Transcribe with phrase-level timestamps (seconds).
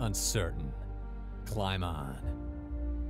[0.00, 0.72] uncertain,
[1.46, 2.18] climb on.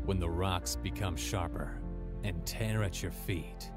[0.05, 1.79] When the rocks become sharper
[2.23, 3.71] and tear at your feet,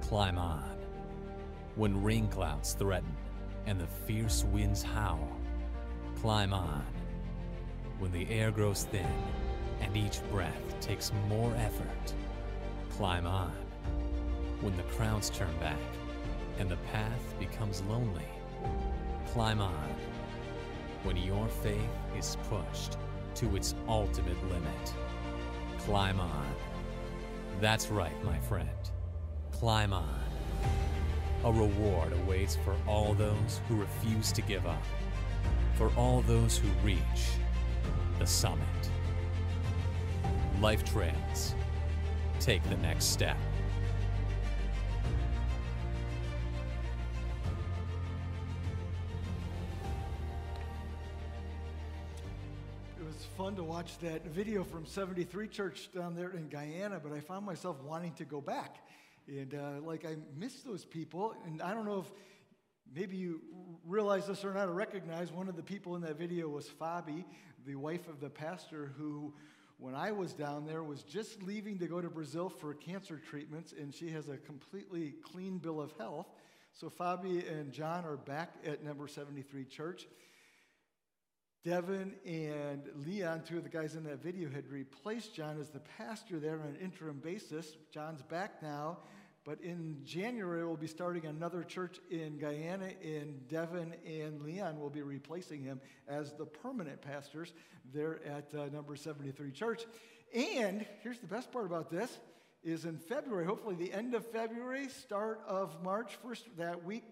[0.00, 0.76] climb on.
[1.76, 3.14] When rain clouds threaten
[3.66, 5.36] and the fierce winds howl,
[6.20, 6.84] climb on.
[7.98, 9.06] When the air grows thin
[9.80, 12.14] and each breath takes more effort,
[12.90, 13.52] climb on.
[14.60, 15.78] When the crowds turn back
[16.58, 18.28] and the path becomes lonely,
[19.32, 19.96] climb on.
[21.06, 21.78] When your faith
[22.18, 22.96] is pushed
[23.36, 24.94] to its ultimate limit,
[25.78, 26.52] climb on.
[27.60, 28.68] That's right, my friend.
[29.52, 30.24] Climb on.
[31.44, 34.82] A reward awaits for all those who refuse to give up,
[35.76, 36.98] for all those who reach
[38.18, 38.66] the summit.
[40.60, 41.54] Life Trails.
[42.40, 43.36] Take the next step.
[53.46, 57.46] Fun to watch that video from 73 Church down there in Guyana, but I found
[57.46, 58.78] myself wanting to go back.
[59.28, 61.32] And uh, like, I miss those people.
[61.46, 62.10] And I don't know if
[62.92, 63.40] maybe you
[63.86, 67.24] realize this or not or recognize one of the people in that video was Fabi,
[67.64, 69.32] the wife of the pastor who,
[69.78, 73.72] when I was down there, was just leaving to go to Brazil for cancer treatments,
[73.78, 76.26] and she has a completely clean bill of health.
[76.72, 80.08] So Fabi and John are back at number 73 Church.
[81.66, 85.80] Devin and Leon, two of the guys in that video, had replaced John as the
[85.98, 87.76] pastor there on an interim basis.
[87.90, 88.98] John's back now,
[89.44, 94.90] but in January we'll be starting another church in Guyana, and Devin and Leon will
[94.90, 97.52] be replacing him as the permanent pastors
[97.92, 99.86] there at uh, number 73 Church.
[100.32, 102.16] And here's the best part about this
[102.62, 107.02] is in February, hopefully the end of February, start of March, first that week,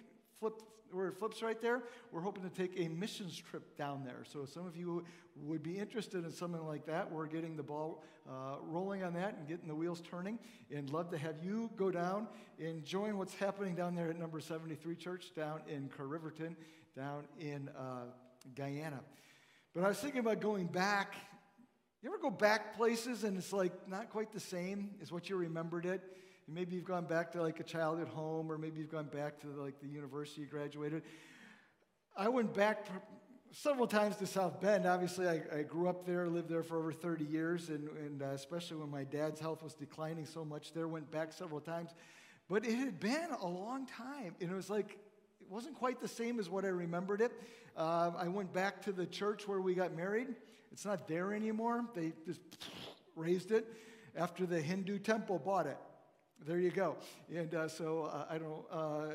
[0.45, 4.23] flip where it flips right there, we're hoping to take a missions trip down there.
[4.31, 5.05] So, if some of you
[5.37, 9.37] would be interested in something like that, we're getting the ball uh, rolling on that
[9.37, 10.39] and getting the wheels turning.
[10.71, 12.29] And love to have you go down
[12.61, 16.57] and join what's happening down there at number 73 Church down in Riverton,
[16.95, 18.05] down in uh,
[18.55, 19.01] Guyana.
[19.75, 21.15] But I was thinking about going back.
[22.03, 25.37] You ever go back places and it's like not quite the same as what you
[25.37, 26.03] remembered it?
[26.47, 29.47] Maybe you've gone back to like a childhood home, or maybe you've gone back to
[29.49, 31.03] like the university you graduated.
[32.17, 32.87] I went back
[33.51, 34.87] several times to South Bend.
[34.87, 38.27] Obviously, I, I grew up there, lived there for over 30 years, and, and uh,
[38.27, 41.91] especially when my dad's health was declining so much there, went back several times.
[42.49, 44.99] But it had been a long time, and it was like,
[45.41, 47.33] it wasn't quite the same as what I remembered it.
[47.77, 50.29] Uh, I went back to the church where we got married.
[50.73, 51.85] It's not there anymore.
[51.95, 52.41] They just
[53.17, 53.67] razed it
[54.15, 55.79] after the Hindu temple bought it.
[56.47, 56.97] There you go.
[57.35, 59.15] And uh, so uh, I don't, uh,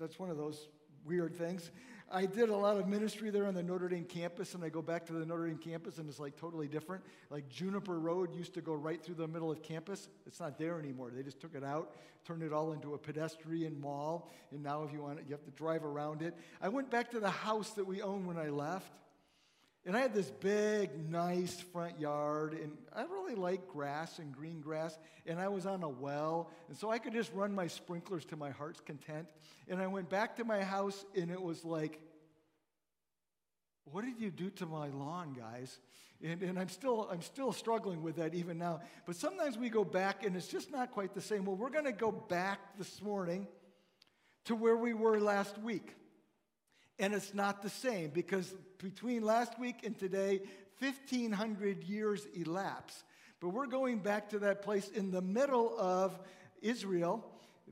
[0.00, 0.68] that's one of those
[1.04, 1.70] weird things.
[2.10, 4.80] I did a lot of ministry there on the Notre Dame campus, and I go
[4.80, 7.04] back to the Notre Dame campus, and it's like totally different.
[7.28, 10.08] Like Juniper Road used to go right through the middle of campus.
[10.26, 11.10] It's not there anymore.
[11.14, 11.94] They just took it out,
[12.24, 15.44] turned it all into a pedestrian mall, and now if you want it, you have
[15.44, 16.34] to drive around it.
[16.62, 18.92] I went back to the house that we owned when I left.
[19.84, 24.60] And I had this big, nice front yard, and I really like grass and green
[24.60, 24.96] grass.
[25.26, 28.36] And I was on a well, and so I could just run my sprinklers to
[28.36, 29.26] my heart's content.
[29.68, 32.00] And I went back to my house, and it was like,
[33.84, 35.80] what did you do to my lawn, guys?
[36.22, 38.82] And, and I'm, still, I'm still struggling with that even now.
[39.04, 41.44] But sometimes we go back, and it's just not quite the same.
[41.44, 43.48] Well, we're going to go back this morning
[44.44, 45.96] to where we were last week.
[46.98, 50.40] And it's not the same because between last week and today,
[50.78, 53.04] 1,500 years elapse.
[53.40, 56.18] But we're going back to that place in the middle of
[56.60, 57.24] Israel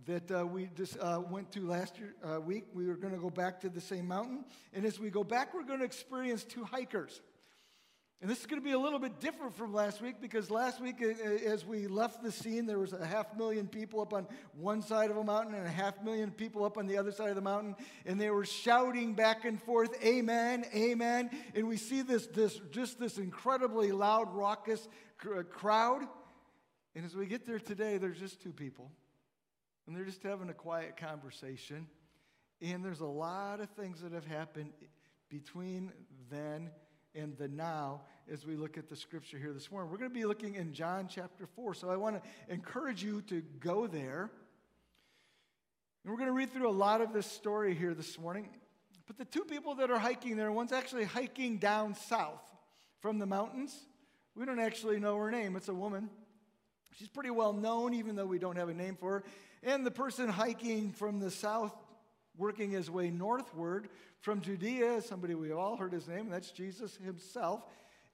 [0.06, 2.64] that uh, we just uh, went to last year, uh, week.
[2.72, 4.44] We were going to go back to the same mountain.
[4.72, 7.20] And as we go back, we're going to experience two hikers.
[8.22, 10.78] And this is going to be a little bit different from last week because last
[10.78, 14.82] week, as we left the scene, there was a half million people up on one
[14.82, 17.34] side of a mountain and a half million people up on the other side of
[17.34, 22.26] the mountain, and they were shouting back and forth, "Amen, Amen!" And we see this,
[22.26, 24.86] this just this incredibly loud, raucous
[25.24, 26.02] uh, crowd.
[26.94, 28.90] And as we get there today, there's just two people,
[29.86, 31.86] and they're just having a quiet conversation.
[32.60, 34.72] And there's a lot of things that have happened
[35.30, 35.90] between
[36.30, 36.70] then
[37.14, 39.90] and the now as we look at the scripture here this morning.
[39.90, 41.74] We're going to be looking in John chapter 4.
[41.74, 44.30] So I want to encourage you to go there.
[46.04, 48.48] And we're going to read through a lot of this story here this morning.
[49.06, 52.42] But the two people that are hiking there, one's actually hiking down south
[53.00, 53.74] from the mountains.
[54.36, 56.08] We don't actually know her name, it's a woman.
[56.96, 59.24] She's pretty well known, even though we don't have a name for her.
[59.62, 61.74] And the person hiking from the south
[62.40, 63.88] working his way northward
[64.20, 67.62] from Judea, somebody we all heard his name, and that's Jesus himself.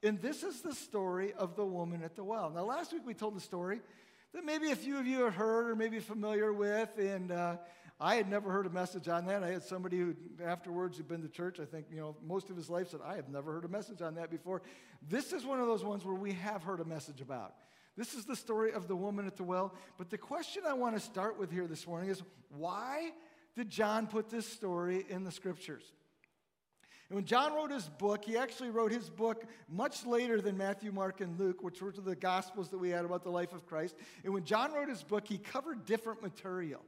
[0.02, 2.50] And this is the story of the woman at the well.
[2.50, 3.80] Now, last week we told the story
[4.34, 7.56] that maybe a few of you have heard or maybe familiar with, and uh,
[7.98, 9.42] I had never heard a message on that.
[9.42, 10.14] I had somebody who
[10.44, 13.16] afterwards who'd been to church, I think, you know, most of his life said, I
[13.16, 14.60] have never heard a message on that before.
[15.08, 17.54] This is one of those ones where we have heard a message about.
[17.96, 19.74] This is the story of the woman at the well.
[19.96, 23.12] But the question I want to start with here this morning is why
[23.56, 25.82] did John put this story in the scriptures?
[27.08, 30.90] And when John wrote his book, he actually wrote his book much later than Matthew,
[30.90, 33.94] Mark, and Luke, which were the gospels that we had about the life of Christ.
[34.24, 36.82] And when John wrote his book, he covered different material.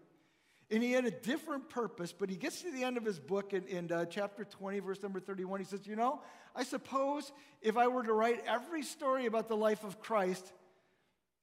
[0.71, 3.55] And he had a different purpose, but he gets to the end of his book
[3.55, 5.61] in, in uh, chapter 20, verse number 31.
[5.61, 6.21] He says, You know,
[6.55, 7.33] I suppose
[7.63, 10.53] if I were to write every story about the life of Christ,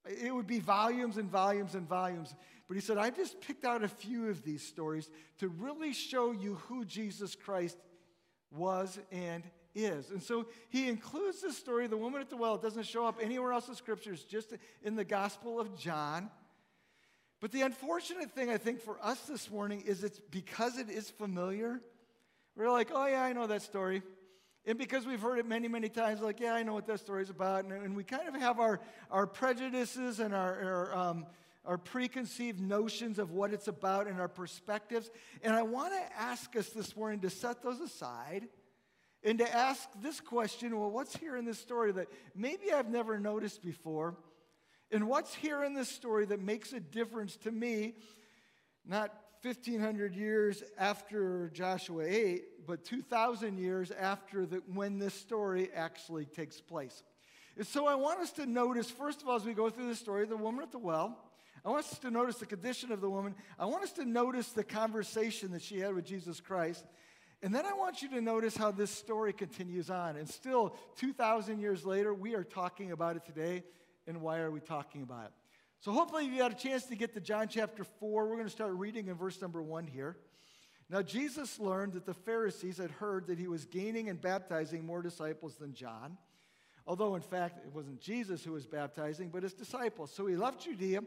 [0.06, 2.36] it would be volumes and volumes and volumes.
[2.68, 5.10] But he said, I just picked out a few of these stories
[5.40, 7.78] to really show you who Jesus Christ
[8.52, 9.44] was and
[9.76, 10.10] is.
[10.10, 12.56] And so he includes this story, the woman at the well.
[12.56, 16.32] It doesn't show up anywhere else in scriptures, just in the Gospel of John.
[17.42, 21.10] But the unfortunate thing, I think, for us this morning is it's because it is
[21.10, 21.82] familiar.
[22.56, 24.02] We're like, oh, yeah, I know that story.
[24.66, 27.30] And because we've heard it many, many times, like, yeah, I know what that story's
[27.30, 27.66] about.
[27.66, 28.80] And, and we kind of have our,
[29.12, 31.26] our prejudices and our, our, um,
[31.66, 35.10] our preconceived notions of what it's about and our perspectives.
[35.44, 38.48] And I want to ask us this morning to set those aside
[39.24, 43.20] and to ask this question well, what's here in this story that maybe I've never
[43.20, 44.16] noticed before?
[44.92, 47.96] And what's here in this story that makes a difference to me,
[48.86, 56.26] not 1,500 years after Joshua 8, but 2,000 years after the, when this story actually
[56.26, 57.04] takes place.
[57.58, 59.96] And so I want us to notice, first of all, as we go through the
[59.96, 61.25] story, the woman at the well,
[61.66, 63.34] I want us to notice the condition of the woman.
[63.58, 66.86] I want us to notice the conversation that she had with Jesus Christ.
[67.42, 70.16] And then I want you to notice how this story continues on.
[70.16, 73.64] And still, 2,000 years later, we are talking about it today
[74.06, 75.32] and why are we talking about it?
[75.80, 78.28] So hopefully you had a chance to get to John chapter 4.
[78.28, 80.18] We're going to start reading in verse number 1 here.
[80.90, 85.02] Now Jesus learned that the Pharisees had heard that he was gaining and baptizing more
[85.02, 86.18] disciples than John.
[86.88, 90.12] Although, in fact, it wasn't Jesus who was baptizing, but his disciples.
[90.12, 91.02] So he left Judea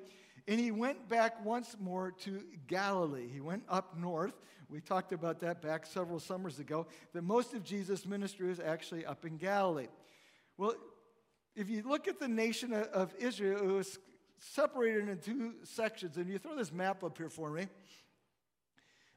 [0.47, 3.29] and he went back once more to Galilee.
[3.33, 4.35] He went up north.
[4.71, 9.07] We talked about that back several summers ago, that most of Jesus' ministry was actually
[9.07, 9.89] up in Galilee.
[10.57, 10.75] Well,
[11.57, 13.99] if you look at the nation of Israel, it was
[14.39, 16.17] separated into two sections.
[16.17, 17.67] And you throw this map up here for me.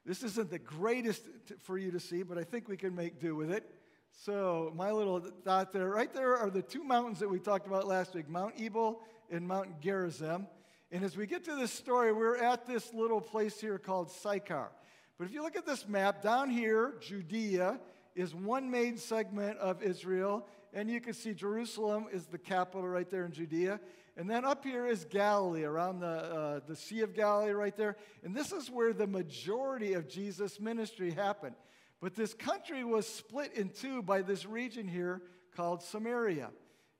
[0.05, 1.23] This isn't the greatest
[1.59, 3.69] for you to see, but I think we can make do with it.
[4.11, 7.87] So, my little dot there, right there are the two mountains that we talked about
[7.87, 10.47] last week Mount Ebal and Mount Gerizim.
[10.93, 14.71] And as we get to this story, we're at this little place here called Sychar.
[15.17, 17.79] But if you look at this map, down here, Judea
[18.13, 23.09] is one main segment of Israel, and you can see Jerusalem is the capital right
[23.09, 23.79] there in Judea.
[24.17, 27.95] And then up here is Galilee, around the, uh, the Sea of Galilee right there.
[28.25, 31.55] And this is where the majority of Jesus' ministry happened.
[32.01, 35.21] But this country was split in two by this region here
[35.55, 36.49] called Samaria.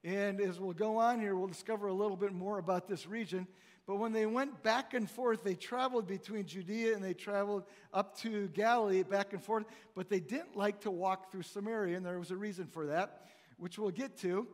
[0.03, 3.47] And as we'll go on here, we'll discover a little bit more about this region.
[3.85, 7.63] But when they went back and forth, they traveled between Judea and they traveled
[7.93, 9.65] up to Galilee back and forth,
[9.95, 13.27] but they didn't like to walk through Samaria, and there was a reason for that
[13.57, 14.47] which we'll get to.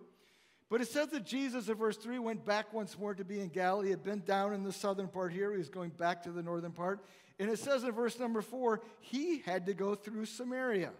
[0.69, 3.47] But it says that Jesus, in verse 3, went back once more to be in
[3.47, 3.87] Galilee.
[3.87, 5.51] He had been down in the southern part here.
[5.53, 7.05] He was going back to the northern part.
[7.39, 10.91] And it says in verse number 4, he had to go through Samaria.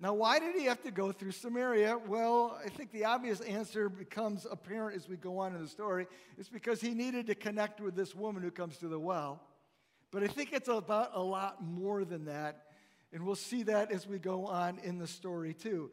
[0.00, 1.98] Now, why did he have to go through Samaria?
[2.08, 6.06] Well, I think the obvious answer becomes apparent as we go on in the story.
[6.36, 9.40] It's because he needed to connect with this woman who comes to the well.
[10.10, 12.64] But I think it's about a lot more than that.
[13.12, 15.90] And we'll see that as we go on in the story, too.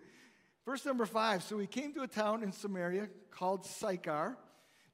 [0.66, 4.38] Verse number five So he came to a town in Samaria called Sychar,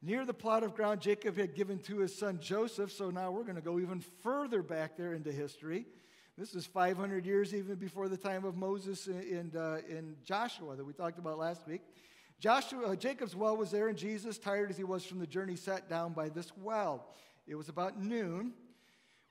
[0.02, 2.92] near the plot of ground Jacob had given to his son Joseph.
[2.92, 5.86] So now we're going to go even further back there into history.
[6.38, 10.86] This is 500 years even before the time of Moses and, uh, and Joshua that
[10.86, 11.82] we talked about last week.
[12.40, 15.56] Joshua, uh, Jacob's well was there, and Jesus, tired as he was from the journey,
[15.56, 17.08] sat down by this well.
[17.48, 18.54] It was about noon.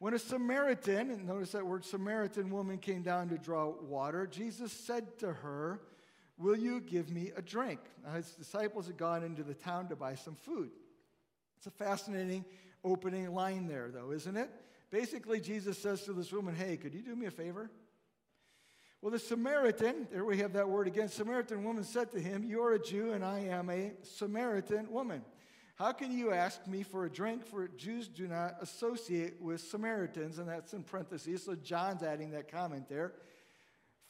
[0.01, 4.73] When a Samaritan, and notice that word Samaritan woman came down to draw water, Jesus
[4.73, 5.81] said to her,
[6.37, 7.79] Will you give me a drink?
[8.05, 10.71] Now, his disciples had gone into the town to buy some food.
[11.57, 12.45] It's a fascinating
[12.83, 14.51] opening line there, though, isn't it?
[14.91, 17.71] Basically, Jesus says to this woman, Hey, could you do me a favor?
[19.03, 22.75] Well, the Samaritan, there we have that word again, Samaritan woman said to him, You're
[22.75, 25.23] a Jew and I am a Samaritan woman.
[25.77, 27.45] How can you ask me for a drink?
[27.45, 31.45] For Jews do not associate with Samaritans, and that's in parentheses.
[31.45, 33.13] So John's adding that comment there.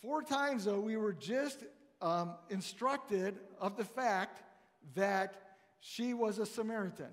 [0.01, 1.65] Four times, though, we were just
[2.01, 4.43] um, instructed of the fact
[4.95, 5.35] that
[5.81, 7.11] she was a Samaritan.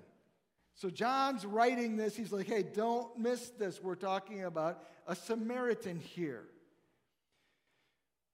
[0.74, 2.16] So John's writing this.
[2.16, 3.82] He's like, hey, don't miss this.
[3.82, 6.44] We're talking about a Samaritan here.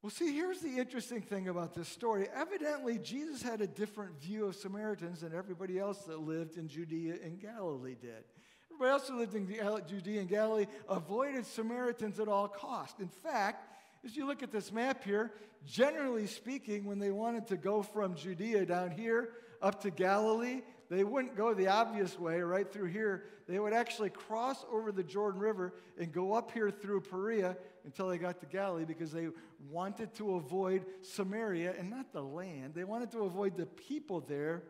[0.02, 2.26] Well, see, here's the interesting thing about this story.
[2.35, 7.16] Evidently, Jesus had a different view of Samaritans than everybody else that lived in Judea
[7.23, 8.25] and Galilee did.
[8.70, 9.47] Everybody else who lived in
[9.87, 12.99] Judea and Galilee avoided Samaritans at all costs.
[12.99, 13.68] In fact,
[14.02, 15.35] as you look at this map here,
[15.66, 21.04] generally speaking, when they wanted to go from Judea down here up to Galilee, they
[21.04, 23.23] wouldn't go the obvious way right through here.
[23.49, 28.09] They would actually cross over the Jordan River and go up here through Perea until
[28.09, 29.28] they got to Galilee because they
[29.70, 32.75] wanted to avoid Samaria and not the land.
[32.75, 34.64] They wanted to avoid the people there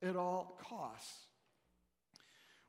[0.00, 1.26] at all costs.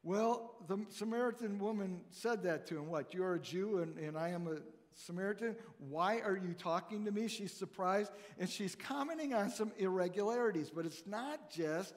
[0.01, 2.88] Well, the Samaritan woman said that to him.
[2.88, 3.13] What?
[3.13, 4.58] You're a Jew and, and I am a
[4.96, 5.55] Samaritan.
[5.77, 7.27] Why are you talking to me?
[7.27, 11.93] She's surprised and she's commenting on some irregularities, but it's not just.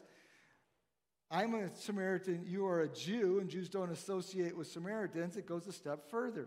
[1.34, 5.38] I'm a Samaritan, you are a Jew, and Jews don't associate with Samaritans.
[5.38, 6.46] It goes a step further.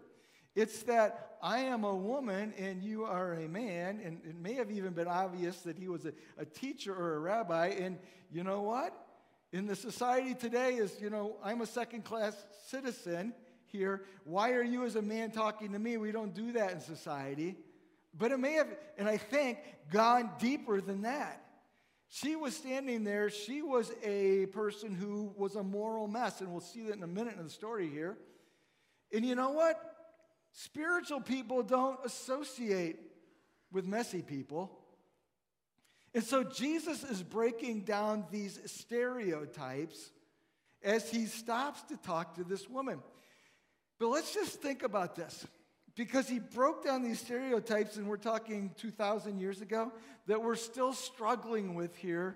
[0.54, 4.70] It's that I am a woman and you are a man, and it may have
[4.70, 7.70] even been obvious that he was a, a teacher or a rabbi.
[7.70, 7.98] And
[8.32, 8.94] you know what?
[9.52, 12.36] In the society today, is you know, I'm a second class
[12.68, 13.34] citizen
[13.66, 14.04] here.
[14.24, 15.98] Why are you as a man talking to me?
[15.98, 17.56] We don't do that in society.
[18.16, 18.68] But it may have,
[19.00, 19.58] and I think,
[19.92, 21.45] gone deeper than that.
[22.16, 23.30] She was standing there.
[23.30, 27.08] She was a person who was a moral mess, and we'll see that in a
[27.08, 28.18] minute in the story here.
[29.14, 29.78] And you know what?
[30.54, 33.02] Spiritual people don't associate
[33.70, 34.72] with messy people.
[36.14, 40.12] And so Jesus is breaking down these stereotypes
[40.82, 43.04] as he stops to talk to this woman.
[44.00, 45.46] But let's just think about this
[45.96, 49.92] because he broke down these stereotypes, and we're talking 2,000 years ago,
[50.28, 52.36] that we're still struggling with here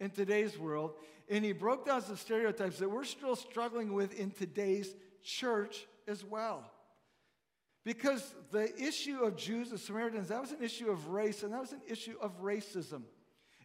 [0.00, 0.92] in today's world.
[1.28, 6.24] And he broke down some stereotypes that we're still struggling with in today's church as
[6.24, 6.70] well.
[7.84, 11.60] Because the issue of Jews and Samaritans, that was an issue of race, and that
[11.60, 13.02] was an issue of racism.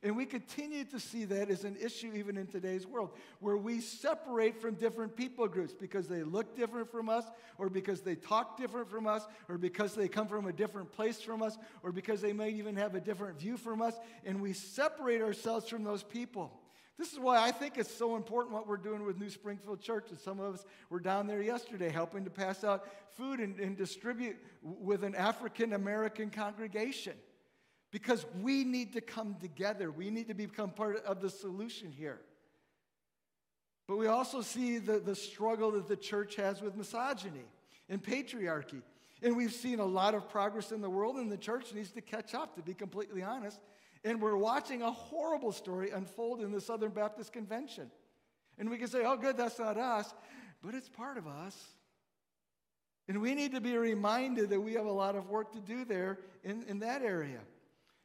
[0.04, 3.80] And we continue to see that as an issue even in today's world, where we
[3.82, 7.26] separate from different people groups because they look different from us,
[7.60, 11.22] or because they talk different from us, or because they come from a different place
[11.22, 13.94] from us, or because they might even have a different view from us,
[14.26, 16.52] and we separate ourselves from those people.
[16.98, 20.12] This is why I think it's so important what we're doing with New Springfield Church.
[20.12, 23.76] And some of us were down there yesterday helping to pass out food and, and
[23.76, 27.14] distribute with an African American congregation.
[27.92, 29.92] Because we need to come together.
[29.92, 32.22] We need to become part of the solution here.
[33.88, 37.44] But we also see the, the struggle that the church has with misogyny
[37.90, 38.82] and patriarchy.
[39.22, 42.02] And we've seen a lot of progress in the world, and the church needs to
[42.02, 43.60] catch up, to be completely honest.
[44.04, 47.92] And we're watching a horrible story unfold in the Southern Baptist Convention.
[48.58, 50.14] And we can say, oh, good, that's not us,
[50.64, 51.56] but it's part of us.
[53.08, 55.84] And we need to be reminded that we have a lot of work to do
[55.84, 57.40] there in, in that area.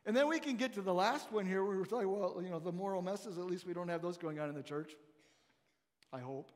[0.06, 2.48] And then we can get to the last one here where we're like, well, you
[2.48, 4.92] know, the moral messes, at least we don't have those going on in the church.
[6.12, 6.52] I hope.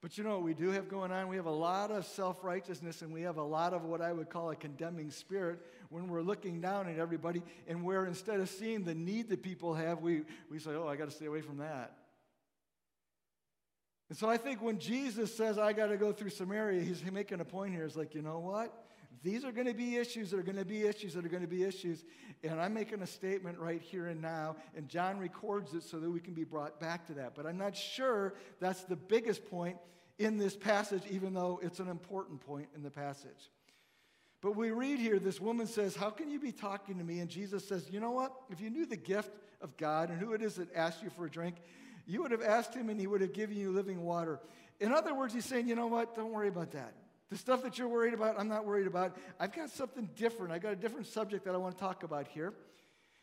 [0.00, 1.28] But you know what we do have going on?
[1.28, 4.12] We have a lot of self righteousness and we have a lot of what I
[4.12, 8.48] would call a condemning spirit when we're looking down at everybody and where instead of
[8.48, 11.42] seeing the need that people have, we, we say, oh, I got to stay away
[11.42, 11.96] from that.
[14.08, 17.40] And so I think when Jesus says, I got to go through Samaria, he's making
[17.40, 17.84] a point here.
[17.84, 18.72] It's like, you know what?
[19.22, 21.42] These are going to be issues that are going to be issues that are going
[21.42, 22.04] to be issues.
[22.42, 24.56] And I'm making a statement right here and now.
[24.76, 27.34] And John records it so that we can be brought back to that.
[27.34, 29.76] But I'm not sure that's the biggest point
[30.18, 33.50] in this passage, even though it's an important point in the passage.
[34.40, 37.20] But we read here, this woman says, How can you be talking to me?
[37.20, 38.34] And Jesus says, You know what?
[38.50, 39.30] If you knew the gift
[39.62, 41.56] of God and who it is that asked you for a drink,
[42.06, 44.38] you would have asked him and he would have given you living water.
[44.80, 46.14] In other words, he's saying, You know what?
[46.14, 46.92] Don't worry about that.
[47.34, 49.16] The stuff that you're worried about, I'm not worried about.
[49.40, 50.52] I've got something different.
[50.52, 52.54] I've got a different subject that I want to talk about here.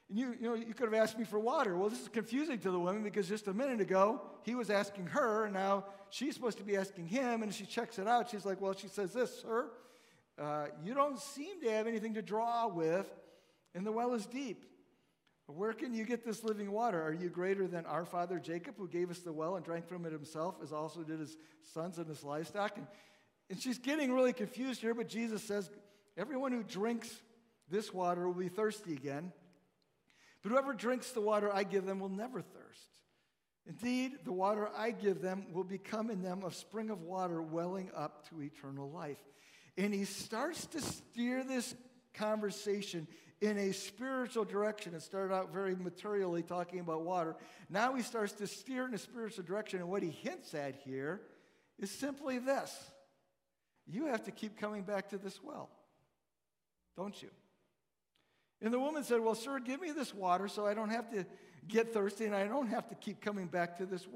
[0.09, 1.77] And you, you know, you could have asked me for water.
[1.77, 5.05] Well, this is confusing to the woman because just a minute ago, he was asking
[5.05, 7.41] her, and now she's supposed to be asking him.
[7.41, 8.29] And she checks it out.
[8.29, 9.69] She's like, Well, she says this, sir.
[10.37, 13.09] Uh, you don't seem to have anything to draw with,
[13.73, 14.65] and the well is deep.
[15.47, 17.01] Where can you get this living water?
[17.01, 20.05] Are you greater than our father Jacob, who gave us the well and drank from
[20.05, 21.37] it himself, as also did his
[21.73, 22.75] sons and his livestock?
[22.75, 22.87] And,
[23.51, 25.69] and she's getting really confused here, but Jesus says,
[26.17, 27.09] Everyone who drinks
[27.69, 29.33] this water will be thirsty again.
[30.41, 32.87] But whoever drinks the water I give them will never thirst.
[33.67, 37.91] Indeed, the water I give them will become in them a spring of water welling
[37.95, 39.19] up to eternal life.
[39.77, 41.75] And he starts to steer this
[42.13, 43.05] conversation
[43.41, 44.93] in a spiritual direction.
[44.95, 47.35] It started out very materially talking about water.
[47.69, 49.79] Now he starts to steer in a spiritual direction.
[49.79, 51.21] And what he hints at here
[51.77, 52.91] is simply this
[53.87, 55.69] you have to keep coming back to this well,
[56.95, 57.29] don't you?
[58.61, 61.25] And the woman said, Well, sir, give me this water so I don't have to
[61.67, 64.07] get thirsty and I don't have to keep coming back to this,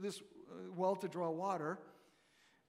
[0.00, 1.78] this uh, well to draw water.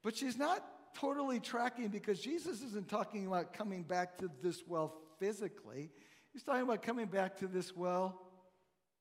[0.03, 0.63] But she's not
[0.95, 5.89] totally tracking because Jesus isn't talking about coming back to this well physically,
[6.31, 8.21] he's talking about coming back to this well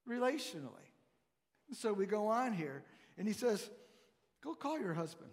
[0.08, 0.88] relationally.
[1.72, 2.84] So we go on here,
[3.18, 3.70] and he says,
[4.42, 5.30] Go call your husband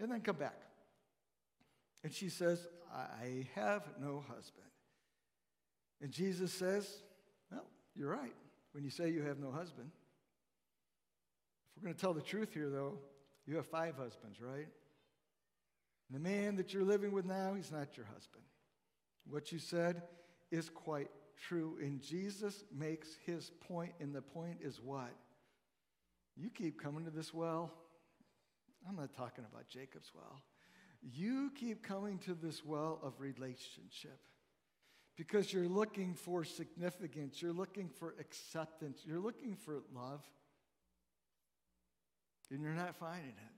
[0.00, 0.60] and then come back.
[2.04, 4.66] And she says, I have no husband.
[6.00, 7.02] And Jesus says,
[7.50, 7.64] Well,
[7.94, 8.34] you're right
[8.72, 9.90] when you say you have no husband.
[11.76, 12.98] If we're going to tell the truth here, though,
[13.46, 14.68] you have five husbands, right?
[16.08, 18.44] And the man that you're living with now, he's not your husband.
[19.28, 20.02] What you said
[20.50, 21.76] is quite true.
[21.80, 25.14] And Jesus makes his point, and the point is what?
[26.36, 27.72] You keep coming to this well.
[28.88, 30.40] I'm not talking about Jacob's well.
[31.02, 34.18] You keep coming to this well of relationship
[35.16, 40.24] because you're looking for significance, you're looking for acceptance, you're looking for love,
[42.50, 43.54] and you're not finding it.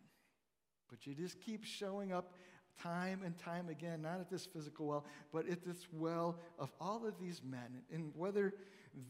[0.89, 2.35] But you just keep showing up
[2.83, 7.07] time and time again, not at this physical well, but at this well of all
[7.07, 7.83] of these men.
[7.93, 8.55] And whether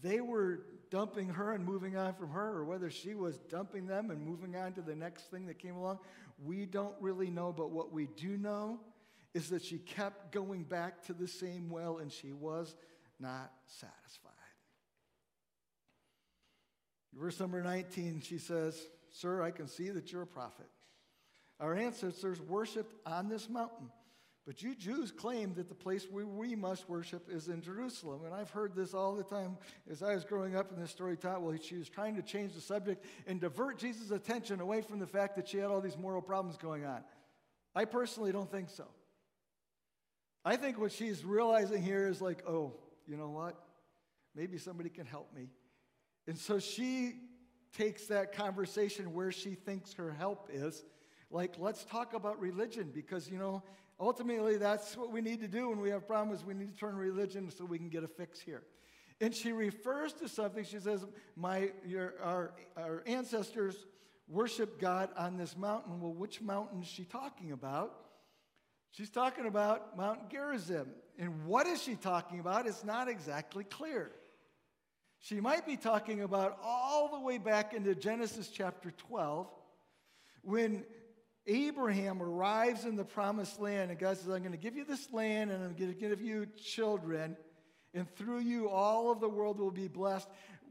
[0.02, 0.60] they were
[0.90, 4.56] dumping her and moving on from her, or whether she was dumping them and moving
[4.56, 5.98] on to the next thing that came along,
[6.44, 7.52] we don't really know.
[7.52, 8.80] But what we do know
[9.34, 12.74] is that she kept going back to the same well and she was
[13.18, 14.32] not satisfied.
[17.12, 20.68] Verse number 19, she says, Sir, I can see that you're a prophet.
[21.58, 23.90] Our ancestors worshiped on this mountain.
[24.50, 28.22] But you Jews claim that the place where we must worship is in Jerusalem.
[28.24, 29.56] And I've heard this all the time
[29.88, 31.40] as I was growing up in this story taught.
[31.40, 35.06] Well, she was trying to change the subject and divert Jesus' attention away from the
[35.06, 37.04] fact that she had all these moral problems going on.
[37.76, 38.88] I personally don't think so.
[40.44, 42.72] I think what she's realizing here is like, oh,
[43.06, 43.54] you know what?
[44.34, 45.50] Maybe somebody can help me.
[46.26, 47.12] And so she
[47.78, 50.82] takes that conversation where she thinks her help is
[51.30, 53.62] like, let's talk about religion because, you know,
[54.00, 56.44] ultimately that's what we need to do when we have problems.
[56.44, 58.62] We need to turn religion so we can get a fix here.
[59.20, 60.64] And she refers to something.
[60.64, 61.04] She says,
[61.36, 63.76] My, your, our, our ancestors
[64.26, 66.00] worship God on this mountain.
[66.00, 67.94] Well, which mountain is she talking about?
[68.92, 70.88] She's talking about Mount Gerizim.
[71.18, 72.66] And what is she talking about?
[72.66, 74.10] It's not exactly clear.
[75.18, 79.46] She might be talking about all the way back into Genesis chapter 12
[80.42, 80.84] when
[81.50, 85.12] Abraham arrives in the promised land, and God says, I'm going to give you this
[85.12, 87.36] land, and I'm going to give you children,
[87.92, 90.28] and through you all of the world will be blessed.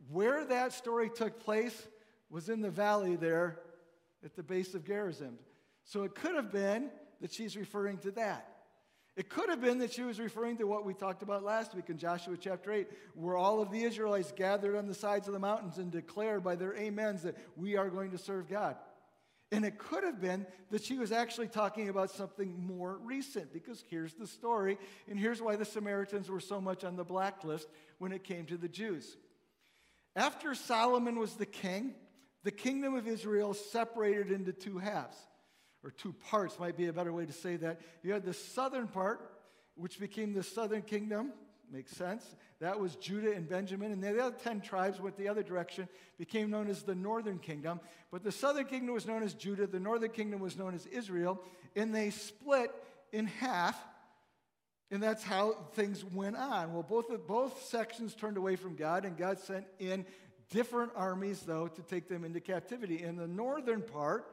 [0.09, 1.87] Where that story took place
[2.29, 3.59] was in the valley there
[4.23, 5.37] at the base of Gerizim.
[5.83, 6.89] So it could have been
[7.19, 8.47] that she's referring to that.
[9.17, 11.89] It could have been that she was referring to what we talked about last week
[11.89, 15.39] in Joshua chapter 8, where all of the Israelites gathered on the sides of the
[15.39, 18.77] mountains and declared by their amens that we are going to serve God.
[19.51, 23.83] And it could have been that she was actually talking about something more recent, because
[23.89, 28.11] here's the story, and here's why the Samaritans were so much on the blacklist when
[28.11, 29.17] it came to the Jews.
[30.15, 31.95] After Solomon was the king,
[32.43, 35.17] the kingdom of Israel separated into two halves,
[35.83, 37.79] or two parts, might be a better way to say that.
[38.03, 39.31] You had the southern part,
[39.75, 41.33] which became the southern kingdom,
[41.71, 42.25] Makes sense.
[42.59, 43.91] That was Judah and Benjamin.
[43.91, 47.79] And the other 10 tribes went the other direction, became known as the northern kingdom.
[48.11, 51.41] But the southern kingdom was known as Judah, the northern kingdom was known as Israel.
[51.75, 52.71] And they split
[53.11, 53.81] in half.
[54.91, 56.73] And that's how things went on.
[56.73, 60.05] Well, both, both sections turned away from God, and God sent in
[60.49, 63.03] different armies, though, to take them into captivity.
[63.03, 64.25] In the northern part,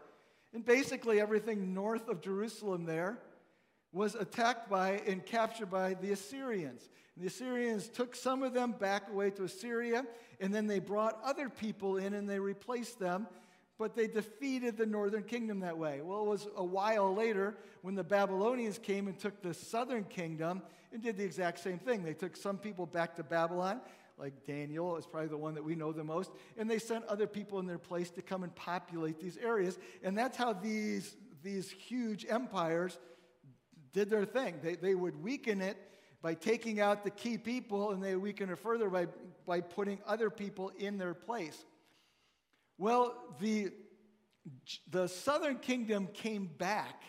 [0.55, 3.19] and basically everything north of Jerusalem there,
[3.97, 6.87] was attacked by and captured by the Assyrians.
[7.15, 10.05] And the Assyrians took some of them back away to Assyria,
[10.39, 13.27] and then they brought other people in and they replaced them,
[13.79, 16.03] but they defeated the northern kingdom that way.
[16.03, 20.61] Well, it was a while later when the Babylonians came and took the southern kingdom
[20.93, 22.05] and did the exact same thing.
[22.05, 23.81] They took some people back to Babylon,
[24.19, 27.27] like Daniel is probably the one that we know the most, and they sent other
[27.27, 29.79] people in their place to come and populate these areas.
[30.03, 32.99] And that's how these, these huge empires
[33.97, 34.57] did their thing.
[34.63, 35.79] They, they would weaken it
[36.21, 39.07] by taking out the key people, and they weaken it further by,
[39.47, 41.65] by putting other people in their place.
[42.77, 43.73] Well, the,
[44.91, 47.05] the southern kingdom came back,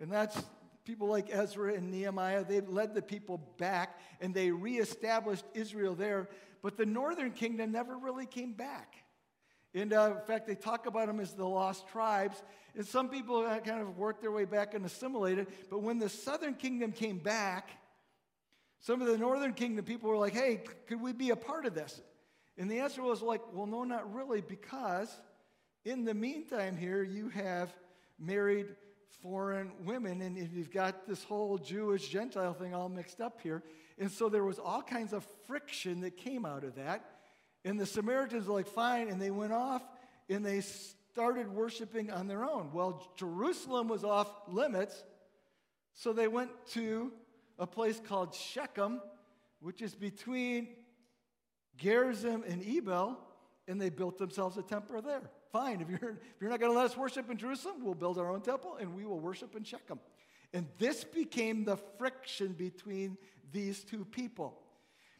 [0.00, 0.42] and that's
[0.86, 2.44] people like Ezra and Nehemiah.
[2.44, 6.30] They led the people back and they reestablished Israel there,
[6.62, 8.94] but the northern kingdom never really came back.
[9.76, 12.42] And uh, in fact, they talk about them as the lost tribes.
[12.74, 15.48] And some people kind of worked their way back and assimilated.
[15.70, 17.68] But when the southern kingdom came back,
[18.80, 21.74] some of the northern kingdom people were like, hey, could we be a part of
[21.74, 22.00] this?
[22.56, 25.14] And the answer was like, well, no, not really, because
[25.84, 27.70] in the meantime, here you have
[28.18, 28.68] married
[29.22, 33.62] foreign women, and you've got this whole Jewish Gentile thing all mixed up here.
[33.98, 37.04] And so there was all kinds of friction that came out of that.
[37.66, 39.82] And the Samaritans were like, fine, and they went off
[40.30, 42.70] and they started worshiping on their own.
[42.72, 45.02] Well, Jerusalem was off limits,
[45.92, 47.12] so they went to
[47.58, 49.00] a place called Shechem,
[49.58, 50.68] which is between
[51.76, 53.18] Gerizim and Ebal,
[53.66, 55.22] and they built themselves a temple there.
[55.50, 58.16] Fine, if you're, if you're not going to let us worship in Jerusalem, we'll build
[58.16, 59.98] our own temple and we will worship in Shechem.
[60.52, 63.18] And this became the friction between
[63.50, 64.60] these two people.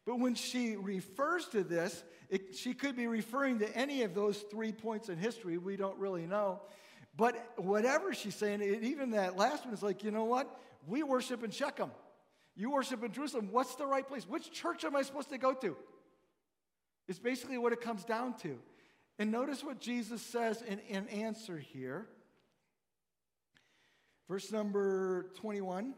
[0.06, 4.38] But when she refers to this, it, she could be referring to any of those
[4.38, 5.58] three points in history.
[5.58, 6.62] We don't really know.
[7.16, 10.48] But whatever she's saying, it, even that last one is like, you know what?
[10.86, 11.90] We worship in Shechem.
[12.54, 13.48] You worship in Jerusalem.
[13.50, 14.28] What's the right place?
[14.28, 15.76] Which church am I supposed to go to?
[17.08, 18.58] It's basically what it comes down to.
[19.18, 22.06] And notice what Jesus says in, in answer here.
[24.28, 25.94] Verse number 21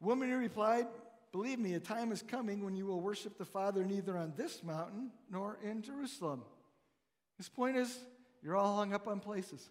[0.00, 0.86] Woman he replied,
[1.34, 4.62] Believe me, a time is coming when you will worship the Father neither on this
[4.62, 6.44] mountain nor in Jerusalem.
[7.38, 7.98] His point is,
[8.40, 9.68] you're all hung up on places.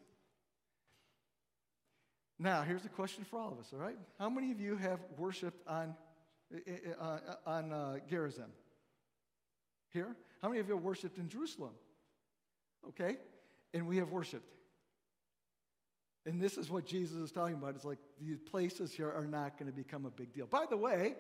[2.37, 3.95] Now, here's a question for all of us, all right?
[4.19, 5.95] How many of you have worshiped on,
[6.99, 8.51] uh, on uh, Gerizim?
[9.93, 10.17] Here?
[10.41, 11.75] How many of you have worshiped in Jerusalem?
[12.89, 13.15] Okay?
[13.73, 14.51] And we have worshiped.
[16.25, 17.75] And this is what Jesus is talking about.
[17.75, 20.45] It's like these places here are not going to become a big deal.
[20.45, 21.15] By the way,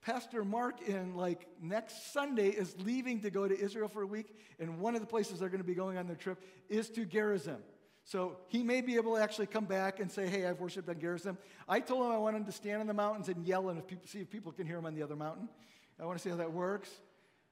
[0.00, 4.36] Pastor Mark in like next Sunday is leaving to go to Israel for a week,
[4.58, 7.04] and one of the places they're going to be going on their trip is to
[7.04, 7.58] Gerizim.
[8.04, 10.98] So he may be able to actually come back and say, "Hey, I've worshipped on
[10.98, 11.36] Gerizim."
[11.68, 13.86] I told him I want him to stand in the mountains and yell, and if
[13.86, 15.48] people, see if people can hear him on the other mountain.
[16.00, 16.90] I want to see how that works.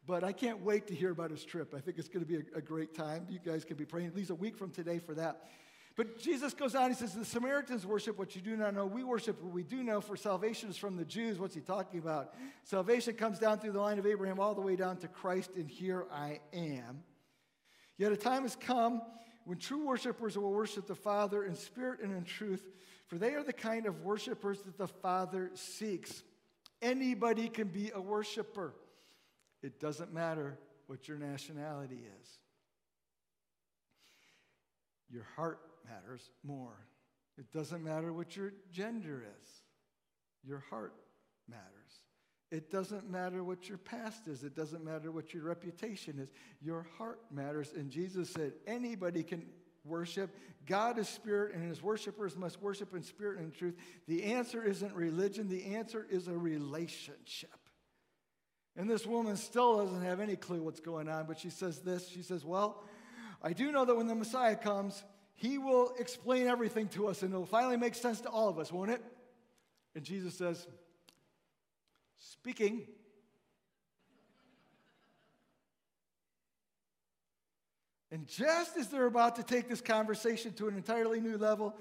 [0.06, 1.74] But I can't wait to hear about his trip.
[1.74, 3.26] I think it's going to be a, a great time.
[3.28, 5.48] You guys can be praying at least a week from today for that.
[5.96, 8.84] But Jesus goes on, he says, The Samaritans worship what you do not know.
[8.84, 11.38] We worship what we do know, for salvation is from the Jews.
[11.38, 12.34] What's he talking about?
[12.64, 15.68] Salvation comes down through the line of Abraham all the way down to Christ, and
[15.68, 17.02] here I am.
[17.96, 19.00] Yet a time has come
[19.46, 22.62] when true worshipers will worship the Father in spirit and in truth,
[23.06, 26.22] for they are the kind of worshipers that the Father seeks.
[26.82, 28.74] Anybody can be a worshiper.
[29.62, 32.28] It doesn't matter what your nationality is.
[35.08, 36.86] Your heart matters more.
[37.38, 39.48] It doesn't matter what your gender is.
[40.44, 40.94] Your heart
[41.48, 41.64] matters.
[42.50, 44.44] It doesn't matter what your past is.
[44.44, 46.28] It doesn't matter what your reputation is.
[46.60, 47.72] Your heart matters.
[47.76, 49.44] And Jesus said, anybody can
[49.84, 50.34] worship.
[50.64, 53.76] God is spirit, and his worshipers must worship in spirit and in truth.
[54.06, 57.50] The answer isn't religion, the answer is a relationship.
[58.76, 62.08] And this woman still doesn't have any clue what's going on, but she says this.
[62.08, 62.84] She says, Well,
[63.42, 65.02] I do know that when the Messiah comes,
[65.36, 68.72] he will explain everything to us and it'll finally make sense to all of us,
[68.72, 69.02] won't it?
[69.94, 70.66] And Jesus says,
[72.18, 72.86] Speaking.
[78.10, 81.74] And just as they're about to take this conversation to an entirely new level,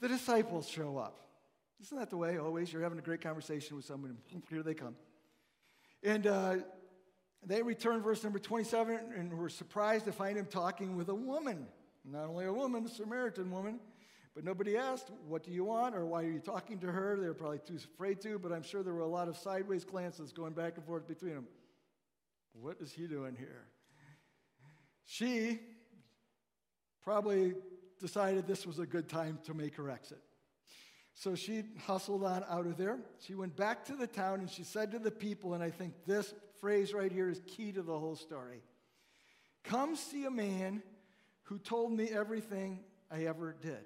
[0.00, 1.18] the disciples show up.
[1.80, 2.72] Isn't that the way always?
[2.72, 4.94] You're having a great conversation with someone, and here they come.
[6.04, 6.56] And uh,
[7.44, 11.66] they return, verse number 27, and were surprised to find him talking with a woman.
[12.04, 13.80] Not only a woman, a Samaritan woman,
[14.34, 15.94] but nobody asked, What do you want?
[15.94, 17.16] or Why are you talking to her?
[17.20, 19.84] They were probably too afraid to, but I'm sure there were a lot of sideways
[19.84, 21.48] glances going back and forth between them.
[22.52, 23.64] What is he doing here?
[25.04, 25.60] She
[27.02, 27.54] probably
[28.00, 30.20] decided this was a good time to make her exit.
[31.14, 32.98] So she hustled on out of there.
[33.20, 35.92] She went back to the town and she said to the people, and I think
[36.06, 38.62] this phrase right here is key to the whole story
[39.64, 40.82] Come see a man
[41.52, 43.84] who told me everything I ever did.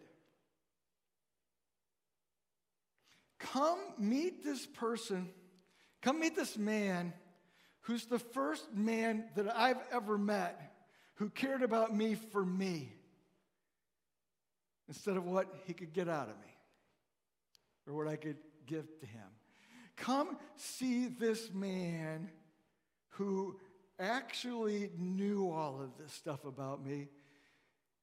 [3.40, 5.28] Come meet this person,
[6.00, 7.12] come meet this man
[7.80, 10.74] who's the first man that I've ever met
[11.14, 12.92] who cared about me for me
[14.86, 16.54] instead of what he could get out of me
[17.88, 19.26] or what I could give to him.
[19.96, 22.30] Come see this man
[23.08, 23.58] who
[23.98, 27.08] actually knew all of this stuff about me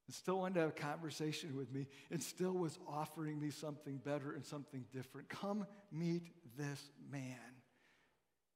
[0.08, 3.98] and still wanted to have a conversation with me and still was offering me something
[3.98, 5.30] better and something different.
[5.30, 6.24] Come meet
[6.58, 7.38] this man.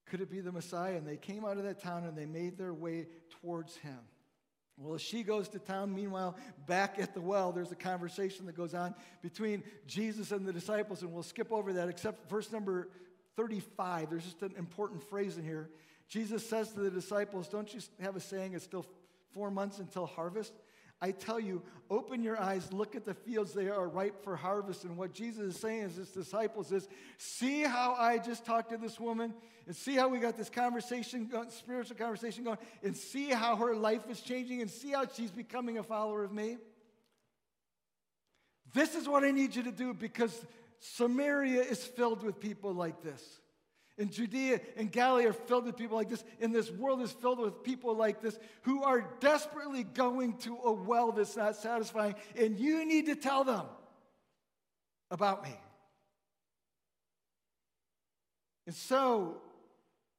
[0.08, 0.96] Could it be the Messiah?
[0.96, 3.08] And they came out of that town and they made their way
[3.42, 4.00] towards him.
[4.78, 6.36] Well, as she goes to town, meanwhile,
[6.68, 11.02] back at the well, there's a conversation that goes on between Jesus and the disciples,
[11.02, 12.90] and we'll skip over that except verse number
[13.38, 14.12] 35.
[14.12, 15.70] There's just an important phrase in here.
[16.08, 18.86] Jesus says to the disciples, Don't you have a saying, it's still
[19.32, 20.54] four months until harvest?
[21.00, 24.84] I tell you, open your eyes, look at the fields, they are ripe for harvest.
[24.84, 28.78] And what Jesus is saying is his disciples is, see how I just talked to
[28.78, 29.34] this woman,
[29.68, 34.10] and see how we got this conversation, spiritual conversation going, and see how her life
[34.10, 36.58] is changing, and see how she's becoming a follower of me.
[38.74, 40.46] This is what I need you to do because
[40.80, 43.24] Samaria is filled with people like this.
[44.00, 46.24] And Judea and Galilee are filled with people like this.
[46.40, 50.72] And this world is filled with people like this who are desperately going to a
[50.72, 52.16] well that's not satisfying.
[52.36, 53.66] And you need to tell them
[55.10, 55.56] about me.
[58.68, 59.38] And so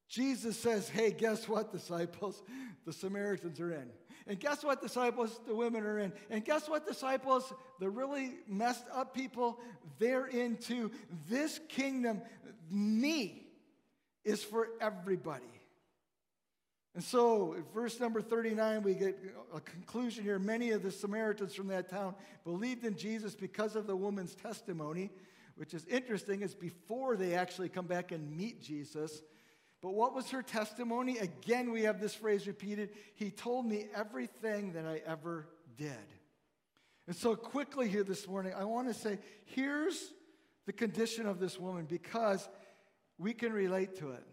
[0.09, 2.43] Jesus says, Hey, guess what, disciples?
[2.85, 3.89] The Samaritans are in.
[4.27, 5.39] And guess what, disciples?
[5.47, 6.11] The women are in.
[6.29, 7.53] And guess what, disciples?
[7.79, 9.59] The really messed up people,
[9.99, 10.91] they're into
[11.29, 12.21] this kingdom,
[12.69, 13.48] me
[14.23, 15.45] is for everybody.
[16.95, 19.17] And so, verse number 39, we get
[19.53, 20.39] a conclusion here.
[20.39, 25.11] Many of the Samaritans from that town believed in Jesus because of the woman's testimony,
[25.55, 26.41] which is interesting.
[26.41, 29.21] It's before they actually come back and meet Jesus.
[29.81, 31.19] But what was her testimony?
[31.19, 35.95] Again, we have this phrase repeated He told me everything that I ever did.
[37.07, 40.11] And so, quickly here this morning, I want to say here's
[40.65, 42.47] the condition of this woman because
[43.19, 44.23] we can relate to it.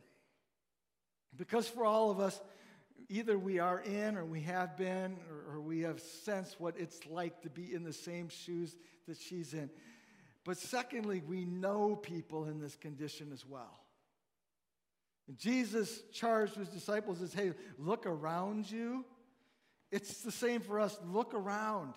[1.36, 2.40] Because for all of us,
[3.10, 7.04] either we are in or we have been or, or, we have sensed what it's
[7.06, 8.74] like to be in the same shoes
[9.06, 9.68] that she's in.
[10.44, 13.80] But secondly, we know people in this condition as well.
[15.28, 19.04] And Jesus charged his disciples as, hey, look around you.
[19.90, 20.96] It's the same for us.
[21.04, 21.94] Look around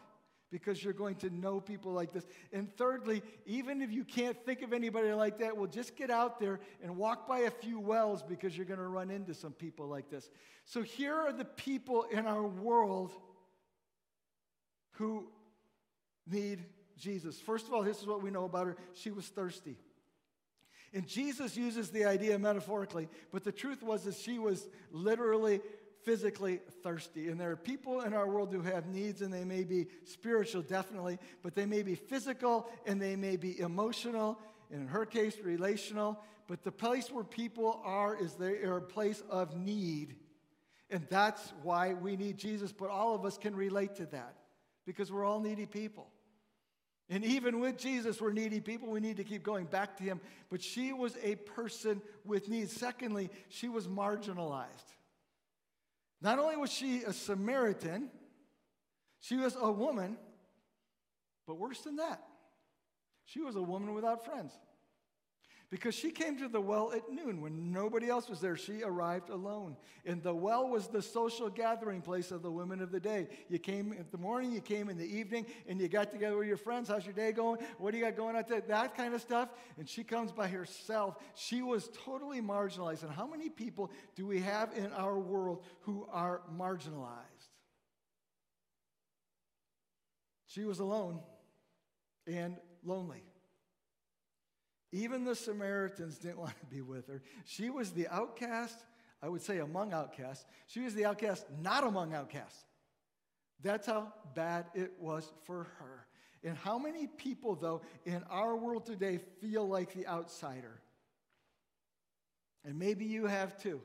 [0.52, 2.26] because you're going to know people like this.
[2.52, 6.40] And thirdly, even if you can't think of anybody like that, well, just get out
[6.40, 9.88] there and walk by a few wells because you're going to run into some people
[9.88, 10.30] like this.
[10.66, 13.12] So here are the people in our world
[14.94, 15.28] who
[16.30, 16.66] need
[16.98, 17.40] Jesus.
[17.40, 19.78] First of all, this is what we know about her she was thirsty.
[20.94, 25.62] And Jesus uses the idea metaphorically, but the truth was that she was literally
[26.10, 27.28] physically thirsty.
[27.28, 30.64] And there are people in our world who have needs, and they may be spiritual,
[30.64, 34.40] definitely, but they may be physical and they may be emotional,
[34.72, 36.20] and in her case, relational.
[36.48, 40.16] But the place where people are is they are a place of need.
[40.90, 42.72] And that's why we need Jesus.
[42.72, 44.34] But all of us can relate to that
[44.88, 46.08] because we're all needy people.
[47.08, 48.90] And even with Jesus, we're needy people.
[48.90, 50.22] We need to keep going back to him.
[50.50, 52.74] But she was a person with needs.
[52.74, 54.96] Secondly, she was marginalized.
[56.22, 58.10] Not only was she a Samaritan,
[59.20, 60.18] she was a woman,
[61.48, 62.22] but worse than that,
[63.26, 64.52] she was a woman without friends.
[65.72, 68.58] Because she came to the well at noon when nobody else was there.
[68.58, 69.78] She arrived alone.
[70.04, 73.28] And the well was the social gathering place of the women of the day.
[73.50, 76.48] You came in the morning, you came in the evening, and you got together with
[76.48, 76.90] your friends.
[76.90, 77.60] How's your day going?
[77.78, 78.46] What do you got going on?
[78.50, 79.50] That, that kind of stuff.
[79.78, 81.18] And she comes by herself.
[81.36, 83.04] She was totally marginalized.
[83.04, 87.50] And how many people do we have in our world who are marginalized?
[90.48, 91.20] She was alone
[92.26, 93.24] and lonely.
[94.92, 97.22] Even the Samaritans didn't want to be with her.
[97.46, 98.80] She was the outcast,
[99.22, 100.46] I would say among outcasts.
[100.68, 102.64] She was the outcast, not among outcasts.
[103.62, 106.08] That's how bad it was for her.
[106.44, 110.82] And how many people, though, in our world today feel like the outsider?
[112.64, 113.82] And maybe you have too.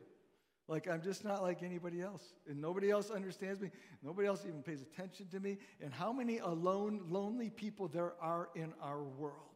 [0.69, 2.23] Like, I'm just not like anybody else.
[2.49, 3.71] And nobody else understands me.
[4.03, 5.59] Nobody else even pays attention to me.
[5.83, 9.54] And how many alone, lonely people there are in our world.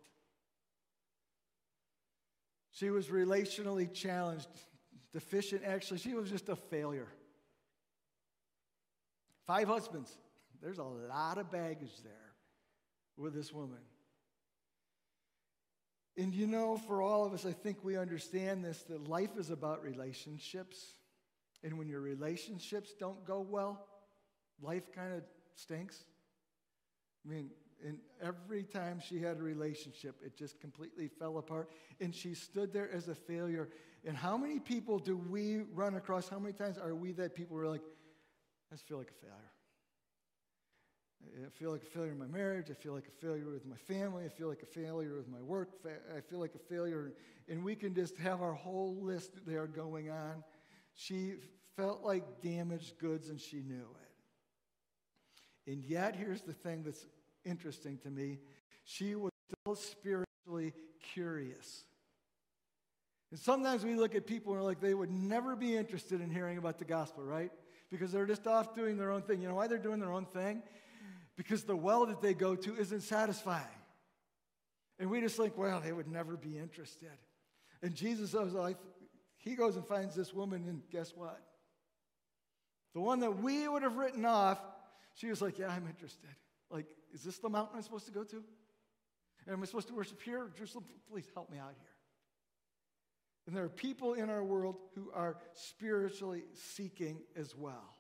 [2.73, 4.49] She was relationally challenged,
[5.13, 5.63] deficient.
[5.65, 7.09] Actually, she was just a failure.
[9.47, 10.17] Five husbands.
[10.63, 12.13] There's a lot of baggage there
[13.17, 13.79] with this woman.
[16.17, 19.51] And you know, for all of us, I think we understand this that life is
[19.51, 20.95] about relationships.
[21.63, 23.87] And when your relationships don't go well,
[24.61, 25.23] life kind of
[25.55, 25.97] stinks.
[27.25, 27.51] I mean,
[27.87, 31.71] and every time she had a relationship, it just completely fell apart.
[32.01, 33.69] And she stood there as a failure.
[34.05, 36.29] And how many people do we run across?
[36.29, 37.83] How many times are we that people were like,
[38.71, 39.53] I just feel like a failure?
[41.47, 42.71] I feel like a failure in my marriage.
[42.71, 44.25] I feel like a failure with my family.
[44.25, 45.71] I feel like a failure with my work.
[46.17, 47.13] I feel like a failure.
[47.49, 50.43] And we can just have our whole list there going on.
[50.95, 51.35] She
[51.77, 55.71] felt like damaged goods and she knew it.
[55.71, 57.05] And yet, here's the thing that's
[57.49, 58.39] interesting to me
[58.89, 60.73] she was still spiritually
[61.13, 61.85] curious.
[63.31, 66.31] And sometimes we look at people and we're like, they would never be interested in
[66.31, 67.51] hearing about the gospel, right?
[67.91, 69.43] Because they're just off doing their own thing.
[69.43, 70.63] You know why they're doing their own thing?
[71.37, 73.67] Because the well that they go to isn't satisfying.
[74.99, 77.13] And we just think, well, they would never be interested.
[77.83, 78.79] And Jesus was like,
[79.37, 81.41] he goes and finds this woman, and guess what?
[82.95, 84.59] The one that we would have written off,
[85.15, 86.31] she was like, yeah, I'm interested.
[86.71, 88.43] Like, is this the mountain I'm supposed to go to?
[89.51, 90.51] Am I supposed to worship here?
[90.57, 91.89] Jerusalem, please help me out here.
[93.47, 97.97] And there are people in our world who are spiritually seeking as well.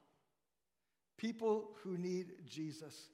[1.16, 3.08] People who need Jesus.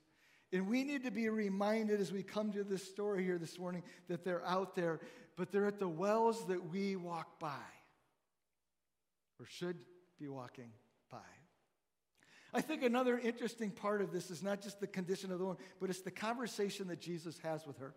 [0.53, 3.85] And we need to be reminded as we come to this story here this morning
[4.09, 5.01] that they're out there,
[5.37, 7.63] but they're at the wells that we walk by
[9.39, 9.77] or should
[10.19, 10.71] be walking.
[12.55, 15.61] I think another interesting part of this is not just the condition of the woman,
[15.81, 17.95] but it's the conversation that Jesus has with her.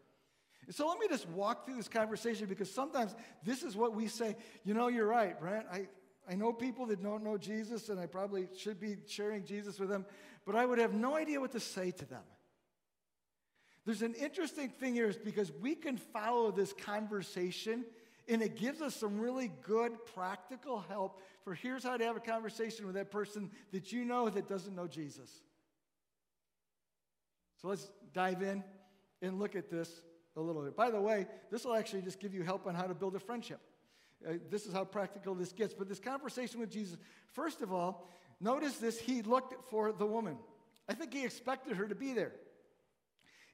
[0.66, 4.08] And so let me just walk through this conversation because sometimes this is what we
[4.08, 4.36] say.
[4.66, 5.68] You know, you're right, Brent.
[5.72, 5.88] I,
[6.30, 9.90] I know people that don't know Jesus, and I probably should be sharing Jesus with
[9.90, 10.06] them,
[10.46, 12.24] but I would have no idea what to say to them.
[13.86, 17.86] There's an interesting thing here is because we can follow this conversation
[18.28, 22.22] and it gives us some really good practical help for here's how to have a
[22.22, 25.32] conversation with that person that you know that doesn't know Jesus.
[27.62, 28.64] So let's dive in
[29.22, 30.02] and look at this
[30.36, 30.76] a little bit.
[30.76, 33.20] By the way, this will actually just give you help on how to build a
[33.20, 33.60] friendship.
[34.28, 35.74] Uh, this is how practical this gets.
[35.74, 36.98] But this conversation with Jesus,
[37.34, 38.08] first of all,
[38.40, 40.38] notice this he looked for the woman.
[40.88, 42.34] I think he expected her to be there.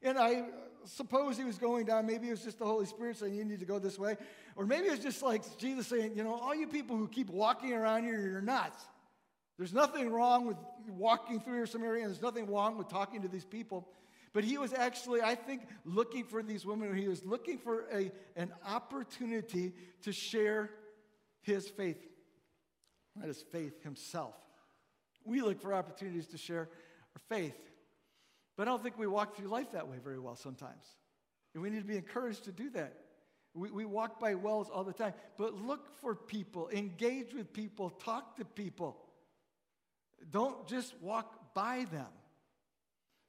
[0.02, 0.44] And I
[0.86, 2.06] suppose he was going down.
[2.06, 4.18] Maybe it was just the Holy Spirit saying, You need to go this way.
[4.56, 7.30] Or maybe it was just like Jesus saying, You know, all you people who keep
[7.30, 8.84] walking around here, you're nuts.
[9.58, 13.46] There's nothing wrong with walking through Samaria, and there's nothing wrong with talking to these
[13.46, 13.88] people.
[14.34, 16.96] But he was actually, I think, looking for these women.
[16.96, 20.72] He was looking for a, an opportunity to share
[21.42, 22.02] his faith.
[23.16, 24.34] Not his faith, himself.
[25.24, 26.70] We look for opportunities to share
[27.16, 27.56] our faith.
[28.56, 30.86] But I don't think we walk through life that way very well sometimes.
[31.54, 32.94] And we need to be encouraged to do that.
[33.54, 35.14] We, we walk by wells all the time.
[35.38, 38.98] But look for people, engage with people, talk to people.
[40.30, 42.08] Don't just walk by them.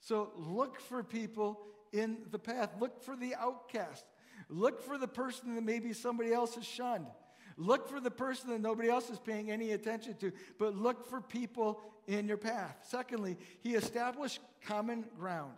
[0.00, 1.60] So look for people
[1.92, 2.70] in the path.
[2.78, 4.04] Look for the outcast.
[4.48, 7.06] Look for the person that maybe somebody else has shunned.
[7.56, 11.20] Look for the person that nobody else is paying any attention to, but look for
[11.20, 12.76] people in your path.
[12.88, 15.54] Secondly, he established common ground.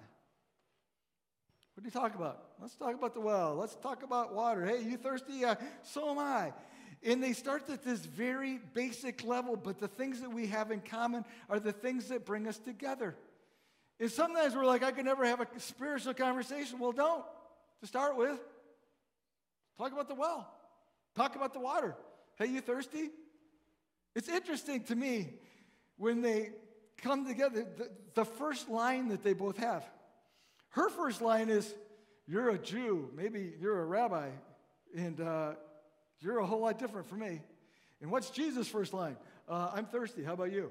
[1.75, 2.43] What do you talk about?
[2.61, 3.55] Let's talk about the well.
[3.55, 4.65] Let's talk about water.
[4.65, 5.45] Hey, you thirsty?
[5.45, 6.53] Uh, so am I.
[7.03, 10.81] And they start at this very basic level, but the things that we have in
[10.81, 13.15] common are the things that bring us together.
[14.01, 16.79] And sometimes we're like, I can never have a spiritual conversation.
[16.79, 17.25] Well, don't.
[17.83, 18.39] To start with,
[19.77, 20.51] talk about the well,
[21.17, 21.97] talk about the water.
[22.39, 23.11] Hey, you thirsty?
[24.15, 25.31] It's interesting to me
[25.97, 26.51] when they
[26.99, 29.85] come together, the, the first line that they both have.
[30.71, 31.75] Her first line is,
[32.27, 34.29] You're a Jew, maybe you're a rabbi,
[34.95, 35.53] and uh,
[36.21, 37.41] you're a whole lot different from me.
[38.01, 39.17] And what's Jesus' first line?
[39.49, 40.23] Uh, I'm thirsty.
[40.23, 40.71] How about you?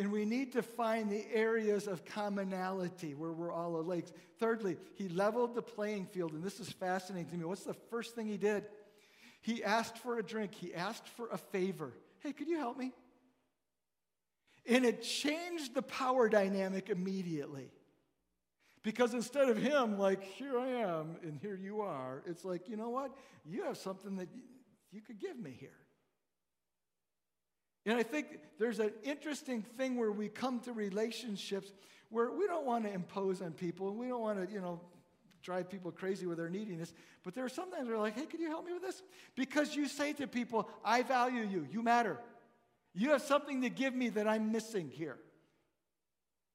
[0.00, 4.06] And we need to find the areas of commonality where we're all alike.
[4.38, 7.44] Thirdly, he leveled the playing field, and this is fascinating to me.
[7.44, 8.64] What's the first thing he did?
[9.42, 11.92] He asked for a drink, he asked for a favor.
[12.20, 12.92] Hey, could you help me?
[14.66, 17.70] And it changed the power dynamic immediately.
[18.82, 22.78] Because instead of him, like, here I am and here you are, it's like, you
[22.78, 23.14] know what?
[23.44, 24.30] You have something that
[24.90, 25.76] you could give me here.
[27.86, 31.72] And I think there's an interesting thing where we come to relationships
[32.10, 34.80] where we don't want to impose on people and we don't want to, you know,
[35.42, 36.92] drive people crazy with their neediness.
[37.24, 39.02] But there are sometimes we're like, hey, can you help me with this?
[39.34, 42.18] Because you say to people, I value you, you matter.
[42.94, 45.16] You have something to give me that I'm missing here.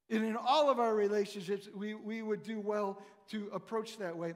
[0.10, 4.34] And in all of our relationships, we, we would do well to approach that way.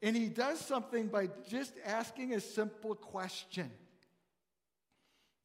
[0.00, 3.70] And he does something by just asking a simple question.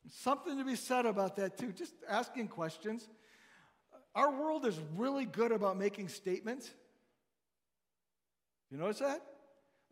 [0.09, 1.71] Something to be said about that, too.
[1.71, 3.07] Just asking questions.
[4.15, 6.71] Our world is really good about making statements.
[8.71, 9.21] You notice that?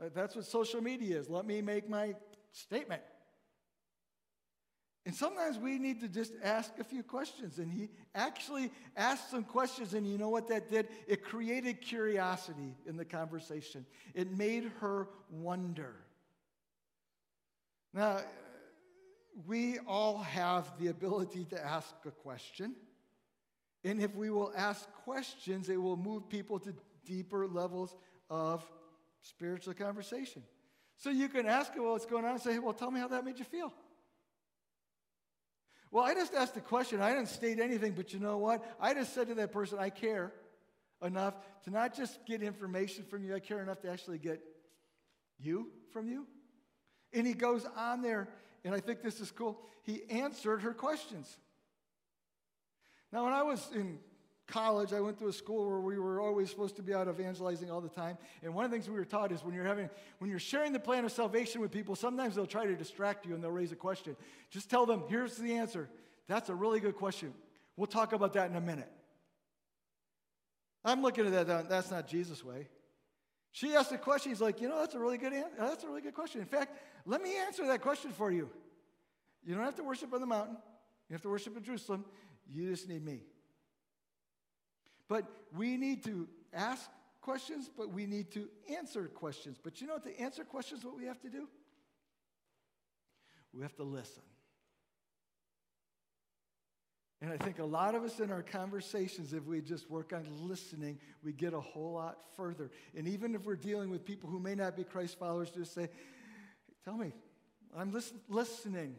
[0.01, 1.29] Uh, that's what social media is.
[1.29, 2.15] Let me make my
[2.51, 3.01] statement.
[5.05, 7.59] And sometimes we need to just ask a few questions.
[7.59, 10.87] And he actually asked some questions, and you know what that did?
[11.07, 15.95] It created curiosity in the conversation, it made her wonder.
[17.93, 18.21] Now,
[19.47, 22.75] we all have the ability to ask a question.
[23.83, 26.73] And if we will ask questions, it will move people to
[27.05, 27.95] deeper levels
[28.29, 28.65] of
[29.21, 30.43] spiritual conversation.
[30.97, 33.25] So you can ask her what's going on and say, Well, tell me how that
[33.25, 33.73] made you feel.
[35.91, 37.01] Well, I just asked a question.
[37.01, 38.63] I didn't state anything, but you know what?
[38.79, 40.33] I just said to that person, I care
[41.01, 44.41] enough to not just get information from you, I care enough to actually get
[45.37, 46.25] you from you.
[47.13, 48.27] And he goes on there,
[48.65, 49.61] and I think this is cool.
[49.83, 51.37] He answered her questions.
[53.13, 53.99] Now, when I was in
[54.47, 57.69] college, I went to a school where we were always supposed to be out evangelizing
[57.69, 58.17] all the time.
[58.43, 60.73] And one of the things we were taught is when you're having, when you're sharing
[60.73, 63.71] the plan of salvation with people, sometimes they'll try to distract you and they'll raise
[63.71, 64.15] a question.
[64.49, 65.87] Just tell them, here's the answer.
[66.27, 67.33] That's a really good question.
[67.77, 68.91] We'll talk about that in a minute.
[70.83, 72.67] I'm looking at that, that's not Jesus' way.
[73.55, 74.33] She asked a question.
[74.33, 75.55] He's like, you know, that's a really good answer.
[75.57, 76.41] Uh, that's a really good question.
[76.41, 78.49] In fact, let me answer that question for you.
[79.45, 80.57] You don't have to worship on the mountain.
[81.07, 82.03] You have to worship in Jerusalem.
[82.51, 83.21] You just need me.
[85.07, 85.23] But
[85.55, 86.89] we need to ask
[87.21, 89.57] questions, but we need to answer questions.
[89.63, 90.03] But you know what?
[90.03, 91.47] To answer questions, what we have to do?
[93.53, 94.23] We have to listen.
[97.25, 100.27] And I think a lot of us in our conversations, if we just work on
[100.47, 102.69] listening, we get a whole lot further.
[102.95, 105.89] And even if we're dealing with people who may not be Christ followers, just say,
[106.83, 107.13] Tell me,
[107.75, 108.95] I'm listen- listening.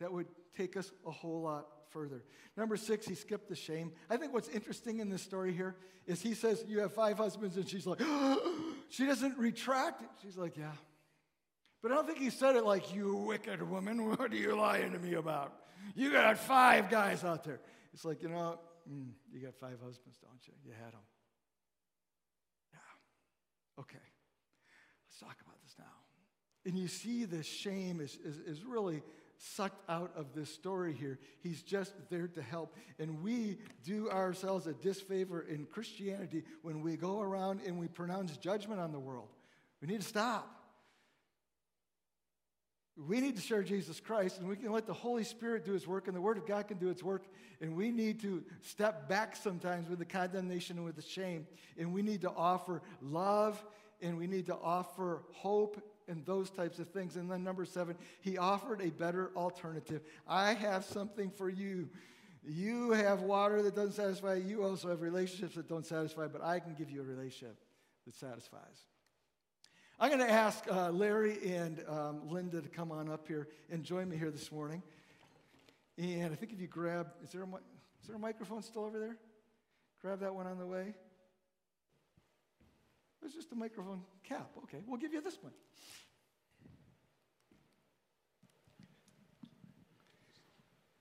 [0.00, 2.24] That would take us a whole lot further.
[2.56, 3.92] Number six, he skipped the shame.
[4.08, 7.58] I think what's interesting in this story here is he says, You have five husbands,
[7.58, 8.00] and she's like,
[8.88, 10.08] She doesn't retract it.
[10.22, 10.72] She's like, Yeah.
[11.82, 14.92] But I don't think he said it like, You wicked woman, what are you lying
[14.92, 15.52] to me about?
[15.94, 17.60] You got five guys out there.
[17.92, 18.58] It's like, you know,
[18.90, 20.54] mm, you got five husbands, don't you?
[20.64, 21.00] You had them.
[22.72, 23.80] Yeah.
[23.82, 23.98] Okay.
[25.08, 25.84] Let's talk about this now.
[26.64, 29.02] And you see the shame is, is, is really
[29.38, 31.18] sucked out of this story here.
[31.40, 32.76] He's just there to help.
[32.98, 38.36] And we do ourselves a disfavor in Christianity when we go around and we pronounce
[38.36, 39.28] judgment on the world.
[39.80, 40.57] We need to stop.
[43.06, 45.86] We need to share Jesus Christ, and we can let the Holy Spirit do His
[45.86, 47.22] work, and the Word of God can do its work.
[47.60, 51.46] And we need to step back sometimes with the condemnation and with the shame.
[51.76, 53.64] And we need to offer love,
[54.02, 57.14] and we need to offer hope and those types of things.
[57.14, 60.02] And then number seven, he offered a better alternative.
[60.26, 61.88] I have something for you.
[62.42, 64.34] You have water that doesn't satisfy.
[64.34, 67.58] You also have relationships that don't satisfy, but I can give you a relationship
[68.06, 68.86] that satisfies.
[70.00, 73.82] I'm going to ask uh, Larry and um, Linda to come on up here and
[73.82, 74.80] join me here this morning.
[75.96, 79.00] And I think if you grab, is there a, is there a microphone still over
[79.00, 79.16] there?
[80.00, 80.94] Grab that one on the way.
[83.24, 84.48] It's just a microphone cap.
[84.62, 85.52] Okay, we'll give you this one.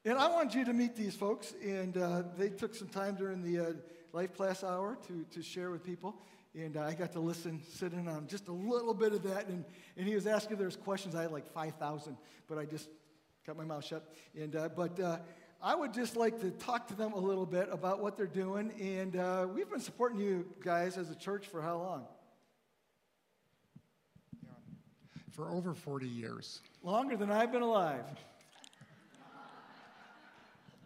[0.06, 3.44] And I want you to meet these folks, and uh, they took some time during
[3.44, 3.74] the uh,
[4.12, 6.16] Life Class Hour to, to share with people.
[6.58, 9.48] And uh, I got to listen, sit in on just a little bit of that.
[9.48, 9.64] And,
[9.96, 11.14] and he was asking there's questions.
[11.14, 12.90] I had like 5,000, but I just
[13.46, 14.12] kept my mouth shut.
[14.36, 15.18] And, uh, but uh,
[15.62, 18.72] I would just like to talk to them a little bit about what they're doing.
[18.82, 22.06] And uh, we've been supporting you guys as a church for how long?
[25.30, 26.62] For over 40 years.
[26.82, 28.06] Longer than I've been alive.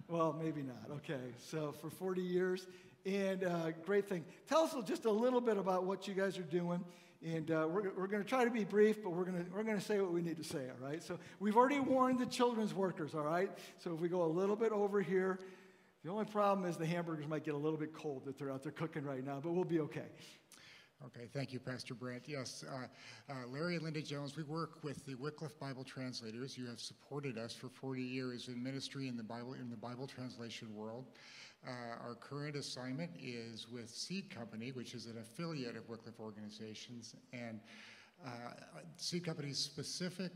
[0.09, 0.97] Well, maybe not.
[0.97, 1.31] Okay.
[1.37, 2.67] So for 40 years.
[3.05, 4.23] And uh, great thing.
[4.47, 6.83] Tell us just a little bit about what you guys are doing.
[7.23, 9.79] And uh, we're, we're going to try to be brief, but we're going we're gonna
[9.79, 11.03] say what we need to say, all right?
[11.03, 13.49] So we've already warned the children's workers, all right?
[13.77, 15.39] So if we go a little bit over here,
[16.03, 18.63] the only problem is the hamburgers might get a little bit cold that they're out
[18.63, 20.07] there cooking right now, but we'll be okay.
[21.05, 22.23] Okay, thank you, Pastor Brent.
[22.27, 26.55] Yes, uh, uh, Larry and Linda Jones, we work with the Wycliffe Bible translators.
[26.55, 30.05] You have supported us for 40 years in ministry in the Bible in the Bible
[30.05, 31.05] translation world.
[31.67, 31.71] Uh,
[32.03, 37.59] our current assignment is with Seed Company, which is an affiliate of Wycliffe organizations, and
[38.25, 38.29] uh,
[38.97, 40.31] Seed Company's specific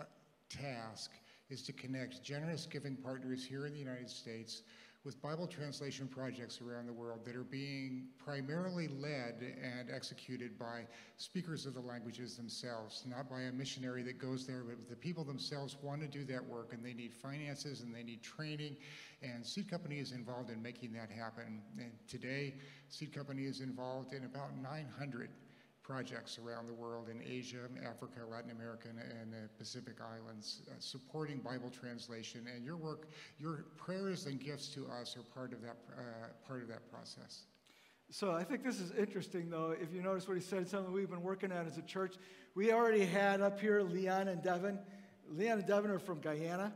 [0.00, 0.04] uh,
[0.48, 1.10] task
[1.50, 4.62] is to connect generous giving partners here in the United States
[5.04, 10.86] with Bible translation projects around the world that are being primarily led and executed by
[11.18, 15.22] speakers of the languages themselves, not by a missionary that goes there, but the people
[15.22, 18.76] themselves want to do that work and they need finances and they need training.
[19.22, 21.60] And Seed Company is involved in making that happen.
[21.78, 22.54] And today,
[22.88, 25.28] Seed Company is involved in about 900
[25.84, 31.38] projects around the world in Asia, Africa, Latin America, and, the Pacific Islands, uh, supporting
[31.38, 32.46] Bible translation.
[32.52, 33.08] And your work,
[33.38, 37.44] your prayers and gifts to us are part of that, uh, part of that process.
[38.10, 39.74] So I think this is interesting, though.
[39.78, 42.16] If you notice what he said, something we've been working on as a church.
[42.54, 44.78] We already had up here Leon and Devin.
[45.28, 46.72] Leon and Devin are from Guyana,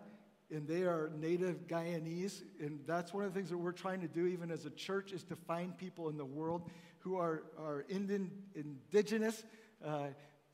[0.50, 2.42] and they are native Guyanese.
[2.60, 5.12] And that's one of the things that we're trying to do, even as a church,
[5.12, 6.70] is to find people in the world
[7.08, 9.42] who are, are Indian, indigenous
[9.84, 10.08] uh,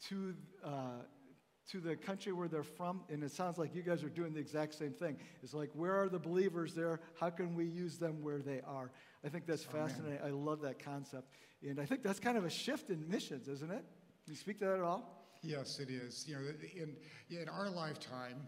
[0.09, 0.35] to,
[0.65, 1.03] uh,
[1.71, 3.01] to the country where they're from.
[3.09, 5.17] And it sounds like you guys are doing the exact same thing.
[5.43, 7.01] It's like, where are the believers there?
[7.19, 8.93] How can we use them where they are?
[9.25, 10.19] I think that's fascinating.
[10.19, 10.29] Amen.
[10.29, 11.29] I love that concept.
[11.67, 13.85] And I think that's kind of a shift in missions, isn't it?
[14.25, 15.27] Can you speak to that at all?
[15.43, 16.25] Yes, it is.
[16.29, 16.43] You know,
[16.77, 16.97] in,
[17.37, 18.47] in our lifetime,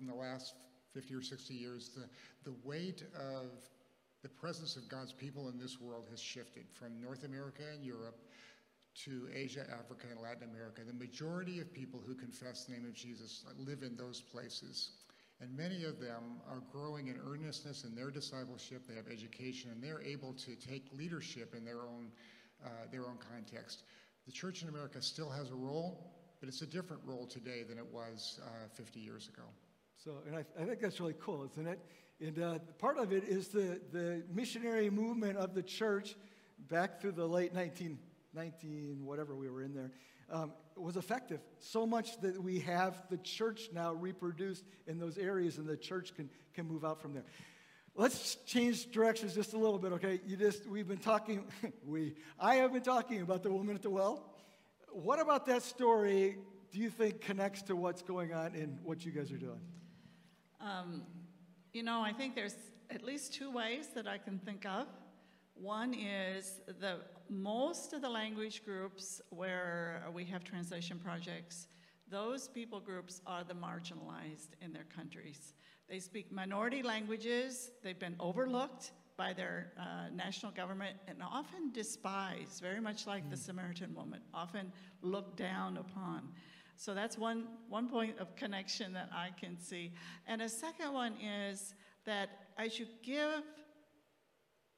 [0.00, 0.54] in the last
[0.94, 2.08] 50 or 60 years, the,
[2.50, 3.50] the weight of
[4.22, 8.18] the presence of God's people in this world has shifted from North America and Europe
[9.04, 10.82] to Asia, Africa, and Latin America.
[10.86, 14.90] The majority of people who confess the name of Jesus live in those places.
[15.40, 18.86] And many of them are growing in earnestness in their discipleship.
[18.86, 22.12] They have education, and they're able to take leadership in their own,
[22.64, 23.82] uh, their own context.
[24.26, 27.76] The church in America still has a role, but it's a different role today than
[27.76, 29.42] it was uh, 50 years ago.
[29.96, 31.80] So, and I, I, think that's really cool, isn't it?
[32.22, 36.14] And uh, part of it is the, the missionary movement of the church
[36.68, 37.98] back through the late 19,
[38.32, 39.90] 19 whatever we were in there,
[40.30, 41.40] um, was effective.
[41.58, 46.14] So much that we have the church now reproduced in those areas, and the church
[46.14, 47.24] can, can move out from there.
[47.96, 50.20] Let's change directions just a little bit, okay?
[50.24, 51.44] You just, we've been talking,
[51.86, 54.32] we, I have been talking about the woman at the well.
[54.92, 56.38] What about that story
[56.70, 59.60] do you think connects to what's going on in what you guys are doing?
[60.60, 61.02] Um,
[61.72, 62.56] you know, I think there's
[62.90, 64.86] at least two ways that I can think of.
[65.54, 66.98] One is the
[67.28, 71.68] most of the language groups where we have translation projects,
[72.10, 75.54] those people groups are the marginalized in their countries.
[75.88, 82.60] They speak minority languages, they've been overlooked by their uh, national government and often despised,
[82.60, 83.30] very much like mm.
[83.30, 83.42] the hmm.
[83.42, 86.28] Samaritan woman, often looked down upon.
[86.76, 89.92] So that's one, one point of connection that I can see.
[90.26, 93.42] And a second one is that as you give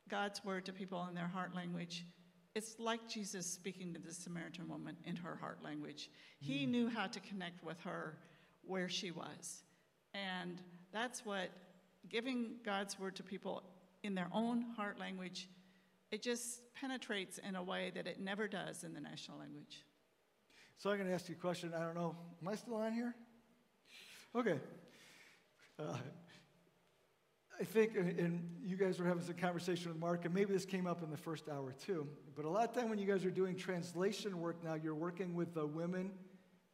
[0.08, 2.04] God's word to people in their heart language,
[2.54, 6.10] it's like Jesus speaking to the Samaritan woman in her heart language.
[6.40, 6.68] He mm.
[6.68, 8.18] knew how to connect with her
[8.66, 9.62] where she was.
[10.14, 10.60] And
[10.92, 11.50] that's what
[12.08, 13.62] giving God's word to people
[14.02, 15.48] in their own heart language,
[16.10, 19.84] it just penetrates in a way that it never does in the national language.
[20.78, 21.72] So I'm going to ask you a question.
[21.74, 22.14] I don't know.
[22.42, 23.14] Am I still on here?
[24.34, 24.58] Okay.
[25.78, 25.96] Uh,
[27.60, 30.86] I think, and you guys were having some conversation with Mark, and maybe this came
[30.86, 33.30] up in the first hour too, but a lot of time when you guys are
[33.30, 36.10] doing translation work now, you're working with the women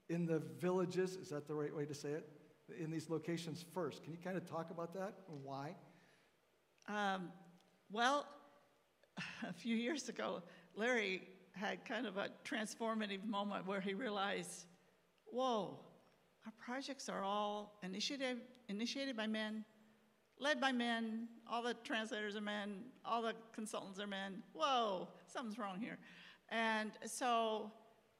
[0.09, 1.17] in the villages.
[1.17, 2.29] Is that the right way to say it?
[2.79, 4.05] In these locations first.
[4.05, 5.75] Can you kind of talk about that and why?
[6.89, 7.31] Um,
[7.91, 8.27] well,
[9.49, 10.43] a few years ago,
[10.77, 11.23] Larry
[11.61, 14.65] had kind of a transformative moment where he realized,
[15.27, 15.79] whoa,
[16.47, 18.39] our projects are all initiated,
[18.69, 19.65] initiated by men,
[20.39, 24.43] led by men, all the translators are men, all the consultants are men.
[24.55, 25.99] Whoa, something's wrong here.
[26.49, 27.71] And so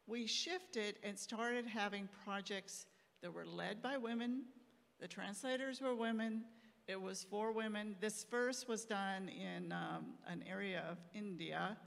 [0.07, 2.87] we shifted and started having projects
[3.23, 4.43] that were led by women.
[5.01, 6.45] The translators were women.
[6.87, 7.97] It was for women.
[8.01, 11.79] This first was done in um, an area of India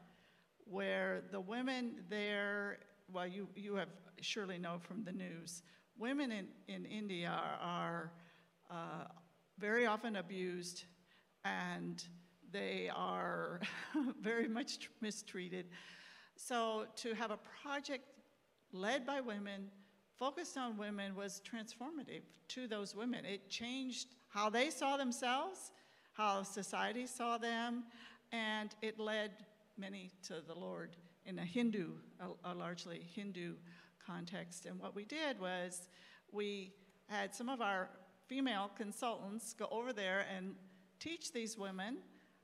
[0.66, 2.80] where the women there,
[3.12, 3.90] well, you, you have
[4.22, 5.62] surely know from the news,
[5.98, 8.12] women in, in India are, are
[8.72, 9.06] uh,
[9.60, 10.86] very often abused
[11.46, 12.04] and
[12.52, 13.60] they are
[14.22, 15.66] very much mistreated.
[16.36, 18.06] So to have a project
[18.72, 19.70] led by women,
[20.18, 23.26] focused on women, was transformative to those women.
[23.26, 25.72] It changed how they saw themselves,
[26.14, 27.84] how society saw them,
[28.32, 29.32] and it led
[29.78, 30.96] many to the Lord
[31.26, 33.56] in a Hindu, a, a largely Hindu
[34.06, 34.66] context.
[34.66, 35.88] And what we did was
[36.32, 36.74] we
[37.08, 37.90] had some of our
[38.28, 40.56] female consultants go over there and
[41.00, 41.98] teach these women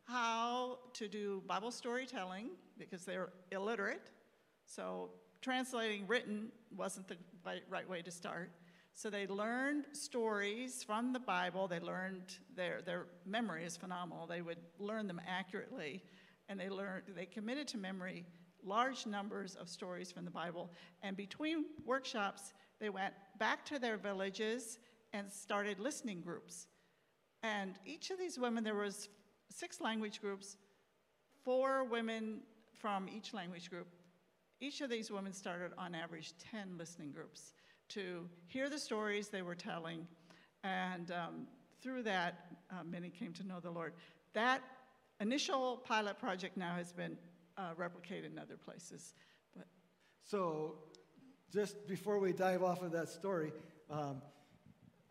[0.04, 4.12] how to do Bible storytelling because they're illiterate.
[4.66, 5.12] So
[5.42, 7.18] translating written wasn't the
[7.70, 8.52] right way to start.
[8.94, 11.68] So they learned stories from the Bible.
[11.68, 14.28] They learned their, their memory is phenomenal.
[14.28, 16.04] They would learn them accurately
[16.50, 18.26] and they learned, they committed to memory
[18.64, 20.70] large numbers of stories from the Bible.
[21.02, 24.80] And between workshops, they went back to their villages
[25.14, 26.68] and started listening groups.
[27.42, 29.08] And each of these women, there was
[29.50, 30.58] six language groups,
[31.44, 32.42] four women
[32.78, 33.88] from each language group.
[34.62, 37.54] each of these women started on average 10 listening groups
[37.88, 40.06] to hear the stories they were telling,
[40.64, 41.48] and um,
[41.82, 43.94] through that, uh, many came to know the Lord.
[44.34, 44.62] That
[45.20, 47.18] initial pilot project now has been
[47.58, 49.14] uh, replicated in other places.
[49.56, 49.68] But
[50.24, 50.76] So,
[51.52, 53.52] just before we dive off of that story,
[53.90, 54.22] um,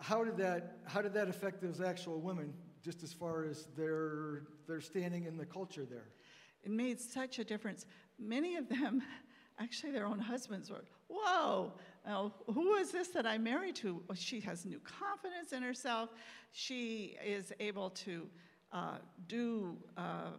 [0.00, 4.44] how did that how did that affect those actual women, just as far as their
[4.66, 6.08] their standing in the culture there?
[6.64, 7.86] it made such a difference.
[8.18, 9.02] Many of them,
[9.58, 11.72] actually, their own husbands were, Whoa,
[12.06, 14.02] uh, who is this that I'm married to?
[14.08, 16.10] Well, she has new confidence in herself.
[16.52, 18.28] She is able to
[18.72, 20.32] uh, do uh,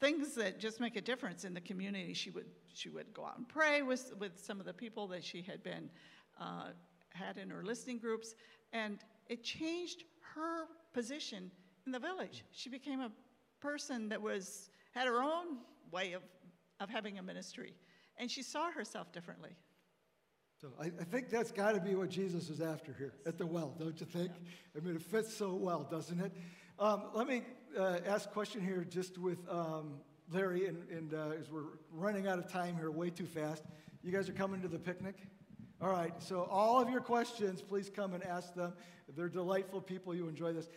[0.00, 2.14] things that just make a difference in the community.
[2.14, 5.24] She would, she would go out and pray with, with some of the people that
[5.24, 5.90] she had been,
[6.40, 6.68] uh,
[7.10, 8.34] had in her listening groups,
[8.72, 8.98] and
[9.28, 10.04] it changed
[10.34, 11.50] her position
[11.86, 12.44] in the village.
[12.52, 13.10] She became a
[13.60, 15.58] person that was, had her own
[15.90, 16.22] way of,
[16.80, 17.74] of having a ministry,
[18.16, 19.56] and she saw herself differently.
[20.60, 23.46] So I, I think that's got to be what Jesus is after here at the
[23.46, 24.32] well, don't you think?
[24.76, 26.32] I mean, it fits so well, doesn't it?
[26.80, 27.42] Um, let me
[27.76, 29.94] uh, ask a question here just with um,
[30.30, 33.64] Larry, and, and uh, as we're running out of time here way too fast.
[34.04, 35.16] You guys are coming to the picnic?
[35.80, 38.74] All right, so all of your questions, please come and ask them.
[39.16, 40.14] They're delightful people.
[40.14, 40.68] You enjoy this.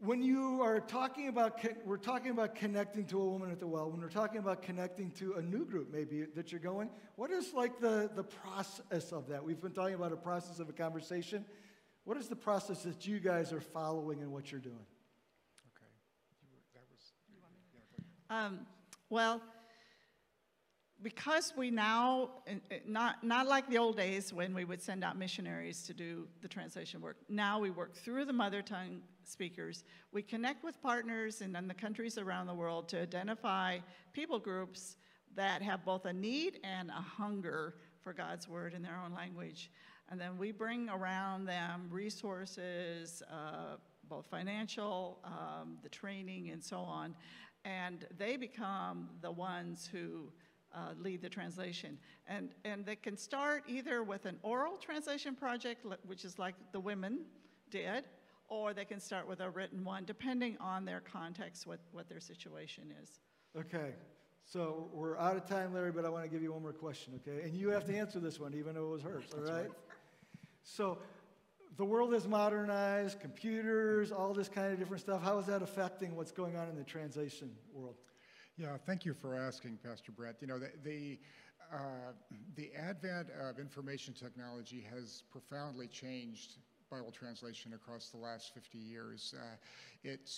[0.00, 3.90] When you are talking about, we're talking about connecting to a woman at the well,
[3.90, 7.52] when we're talking about connecting to a new group maybe that you're going, what is
[7.52, 9.44] like the, the process of that?
[9.44, 11.44] We've been talking about a process of a conversation.
[12.02, 14.86] What is the process that you guys are following in what you're doing?
[15.74, 15.90] Okay.
[16.42, 17.12] You were- That was,
[18.30, 18.66] Um,
[19.08, 19.40] well,
[21.00, 25.04] because we now, and- and not, not like the old days when we would send
[25.04, 29.84] out missionaries to do the translation work, now we work through the mother tongue speakers.
[30.12, 33.78] We connect with partners in, in the countries around the world to identify
[34.12, 34.96] people groups
[35.36, 39.70] that have both a need and a hunger for God's word in their own language.
[40.10, 43.76] And then we bring around them resources, uh,
[44.08, 47.14] both financial, um, the training, and so on.
[47.68, 50.32] And they become the ones who
[50.74, 51.98] uh, lead the translation.
[52.26, 56.80] And, and they can start either with an oral translation project, which is like the
[56.80, 57.26] women
[57.70, 58.04] did,
[58.48, 62.20] or they can start with a written one, depending on their context, what, what their
[62.20, 63.20] situation is.
[63.54, 63.92] Okay,
[64.46, 67.20] so we're out of time, Larry, but I want to give you one more question,
[67.20, 67.42] okay?
[67.44, 69.70] And you have to answer this one, even though it was hers, all right?
[70.62, 70.98] So
[71.78, 75.22] the world is modernized, computers, all this kind of different stuff.
[75.22, 77.94] How is that affecting what's going on in the translation world?
[78.56, 80.36] Yeah, thank you for asking, Pastor Brent.
[80.40, 81.18] You know, the, the,
[81.72, 82.12] uh,
[82.56, 86.56] the advent of information technology has profoundly changed
[86.90, 89.34] Bible translation across the last 50 years.
[89.38, 89.56] Uh,
[90.02, 90.28] it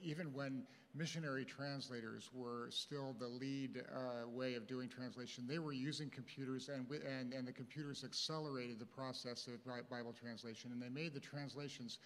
[0.00, 0.62] even when
[0.94, 6.68] missionary translators were still the lead uh, way of doing translation, they were using computers,
[6.68, 11.20] and, and, and the computers accelerated the process of Bible translation, and they made the
[11.20, 11.98] translations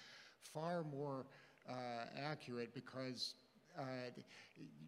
[0.54, 1.26] far more
[1.68, 1.72] uh,
[2.16, 3.34] accurate because
[3.78, 3.82] uh,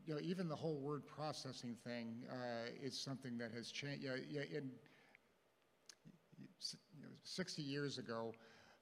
[0.06, 4.02] you know, even the whole word processing thing uh, is something that has changed.
[4.02, 4.70] Yeah, yeah, in
[6.96, 8.34] you know, 60 years ago,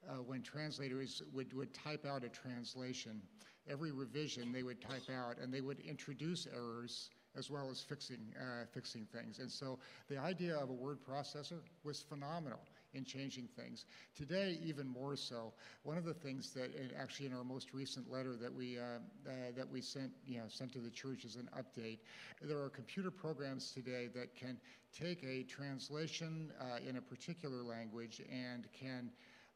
[0.07, 3.21] uh, when translators would, would type out a translation,
[3.69, 8.33] every revision they would type out and they would introduce errors as well as fixing,
[8.39, 9.39] uh, fixing things.
[9.39, 9.79] And so
[10.09, 12.59] the idea of a word processor was phenomenal
[12.93, 13.85] in changing things.
[14.15, 15.53] Today, even more so.
[15.83, 18.97] One of the things that, actually in our most recent letter that we, uh,
[19.27, 21.99] uh, that we sent, you know, sent to the church as an update,
[22.41, 24.57] there are computer programs today that can
[24.91, 29.11] take a translation uh, in a particular language and can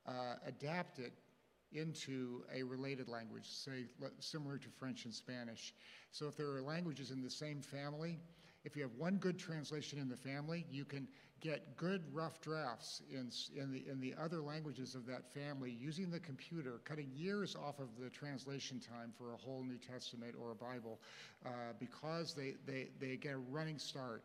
[0.07, 1.13] uh, adapt it
[1.71, 3.85] into a related language, say
[4.19, 5.73] similar to French and Spanish.
[6.11, 8.19] So if there are languages in the same family,
[8.63, 11.07] if you have one good translation in the family, you can
[11.41, 13.29] get good rough drafts in,
[13.59, 17.79] in, the, in the other languages of that family using the computer, cutting years off
[17.79, 21.01] of the translation time for a whole New Testament or a Bible
[21.45, 21.49] uh,
[21.79, 24.23] because they, they, they get a running start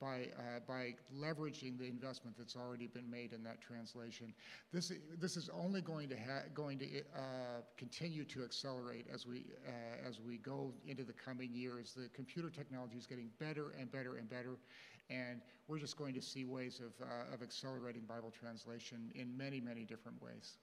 [0.00, 4.32] by, uh, by leveraging the investment that's already been made in that translation.
[4.72, 6.16] This, this is only going to,
[6.54, 11.52] going to uh, continue to accelerate as we, uh, as we go into the coming
[11.52, 11.92] years.
[11.94, 14.56] The computer technology is getting better and better and better,
[15.10, 19.60] and we're just going to see ways of, uh, of accelerating Bible translation in many,
[19.60, 20.56] many different ways.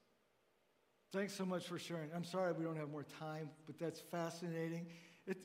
[1.13, 2.09] Thanks so much for sharing.
[2.13, 4.87] I'm sorry we don't have more time, but that's fascinating.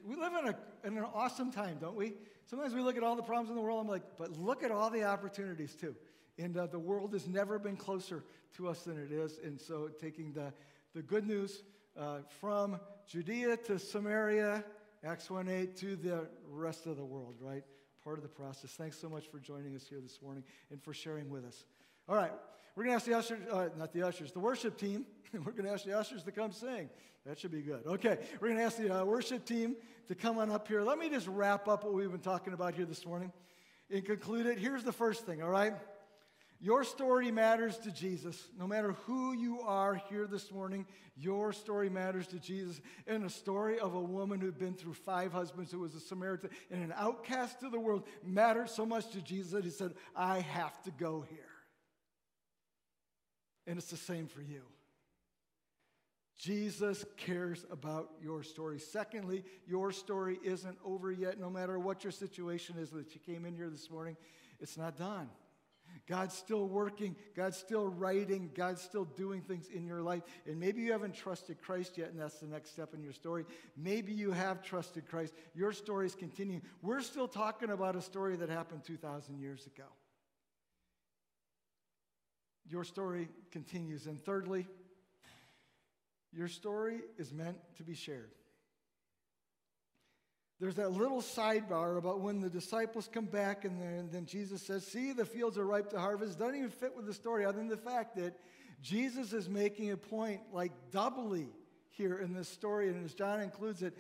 [0.05, 2.15] We live in, a, in an awesome time, don't we?
[2.47, 4.71] Sometimes we look at all the problems in the world, I'm like, but look at
[4.71, 5.95] all the opportunities too.
[6.39, 8.25] And uh, the world has never been closer
[8.57, 9.39] to us than it is.
[9.43, 10.53] And so taking the,
[10.95, 11.63] the good news
[11.99, 12.79] uh, from
[13.09, 14.65] Judea to Samaria,
[15.05, 17.65] Acts 1 8, to the rest of the world, right?
[18.03, 18.71] part of the process.
[18.73, 21.65] Thanks so much for joining us here this morning and for sharing with us.
[22.09, 22.33] All right,
[22.75, 25.07] we're going to ask the ushers, uh, not the ushers, the worship team.
[25.33, 26.91] we're going to ask the ushers to come sing.
[27.25, 27.83] That should be good.
[27.87, 29.77] Okay, we're going to ask the uh, worship team
[30.09, 30.83] to come on up here.
[30.83, 33.33] Let me just wrap up what we've been talking about here this morning
[33.89, 34.59] and conclude it.
[34.59, 35.75] Here's the first thing, all right?
[36.61, 38.49] Your story matters to Jesus.
[38.59, 40.87] No matter who you are here this morning,
[41.17, 42.81] your story matters to Jesus.
[43.07, 46.51] And a story of a woman who'd been through five husbands, who was a Samaritan
[46.71, 50.41] and an outcast to the world, mattered so much to Jesus that he said, I
[50.41, 51.52] have to go here.
[53.67, 54.63] And it's the same for you.
[56.39, 58.81] Jesus cares about your story.
[58.81, 63.45] Secondly, your story isn't over yet, no matter what your situation is that you came
[63.45, 64.17] in here this morning,
[64.59, 65.29] it's not done.
[66.09, 70.23] God's still working, God's still writing, God's still doing things in your life.
[70.47, 73.45] And maybe you haven't trusted Christ yet, and that's the next step in your story.
[73.77, 75.35] Maybe you have trusted Christ.
[75.55, 76.63] Your story is continuing.
[76.81, 79.85] We're still talking about a story that happened 2,000 years ago.
[82.69, 84.07] Your story continues.
[84.07, 84.67] And thirdly,
[86.33, 88.31] your story is meant to be shared.
[90.61, 94.87] There's that little sidebar about when the disciples come back and then, then Jesus says,
[94.87, 96.39] See, the fields are ripe to harvest.
[96.39, 98.39] Doesn't even fit with the story, other than the fact that
[98.81, 101.49] Jesus is making a point like doubly
[101.89, 102.89] here in this story.
[102.89, 103.97] And as John includes it,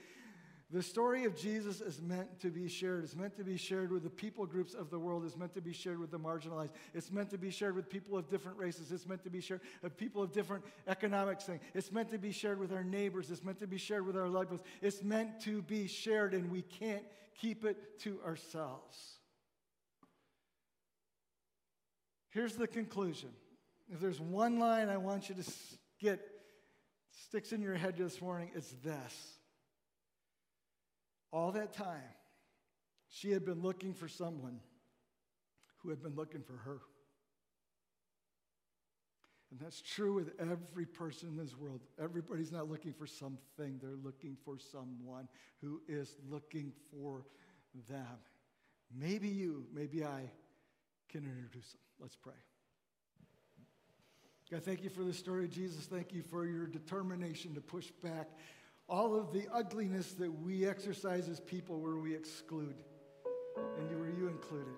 [0.73, 3.05] the story of Jesus is meant to be shared.
[3.05, 5.23] It's meant to be shared with the people groups of the world.
[5.27, 6.70] It's meant to be shared with the marginalized.
[6.95, 8.91] It's meant to be shared with people of different races.
[8.91, 11.61] It's meant to be shared with people of different economic things.
[11.75, 13.31] It's meant to be shared with our neighbors.
[13.31, 14.62] It's meant to be shared with our loved ones.
[14.81, 17.05] It's meant to be shared, and we can't
[17.39, 19.18] keep it to ourselves.
[22.31, 23.29] Here's the conclusion.
[23.93, 25.53] If there's one line I want you to
[26.01, 26.18] get
[27.29, 29.39] sticks in your head this morning, it's this.
[31.33, 32.03] All that time,
[33.09, 34.61] she had been looking for someone
[35.78, 36.80] who had been looking for her.
[39.51, 41.80] And that's true with every person in this world.
[42.03, 45.28] Everybody's not looking for something, they're looking for someone
[45.61, 47.26] who is looking for
[47.89, 48.18] them.
[48.95, 50.30] Maybe you, maybe I
[51.11, 51.80] can introduce them.
[52.01, 52.33] Let's pray.
[54.51, 55.85] God, thank you for the story of Jesus.
[55.85, 58.28] Thank you for your determination to push back
[58.93, 62.74] all of the ugliness that we exercise as people where we exclude,
[63.78, 64.74] and you were you included.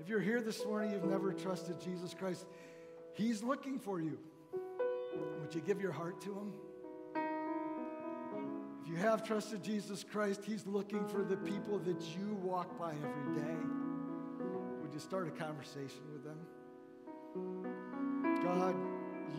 [0.00, 2.46] If you're here this morning, you've never trusted Jesus Christ,
[3.14, 4.18] He's looking for you.
[5.40, 6.52] Would you give your heart to Him?
[8.82, 12.94] If you have trusted Jesus Christ, He's looking for the people that you walk by
[12.94, 13.56] every day.
[14.82, 16.38] Would you start a conversation with them?
[18.42, 18.74] God,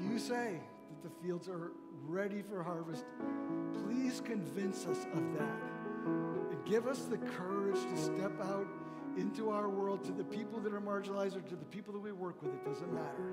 [0.01, 1.73] you say that the fields are
[2.07, 3.03] ready for harvest.
[3.83, 5.61] Please convince us of that.
[6.05, 8.67] And give us the courage to step out
[9.17, 12.11] into our world to the people that are marginalized or to the people that we
[12.11, 12.53] work with.
[12.53, 13.31] It doesn't matter.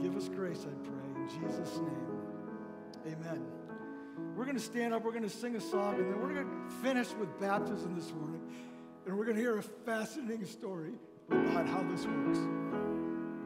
[0.00, 1.22] Give us grace, I pray.
[1.22, 2.08] In Jesus' name,
[3.06, 3.44] amen.
[4.36, 6.46] We're going to stand up, we're going to sing a song, and then we're going
[6.46, 8.40] to finish with baptism this morning.
[9.06, 10.92] And we're going to hear a fascinating story
[11.30, 12.38] about how this works.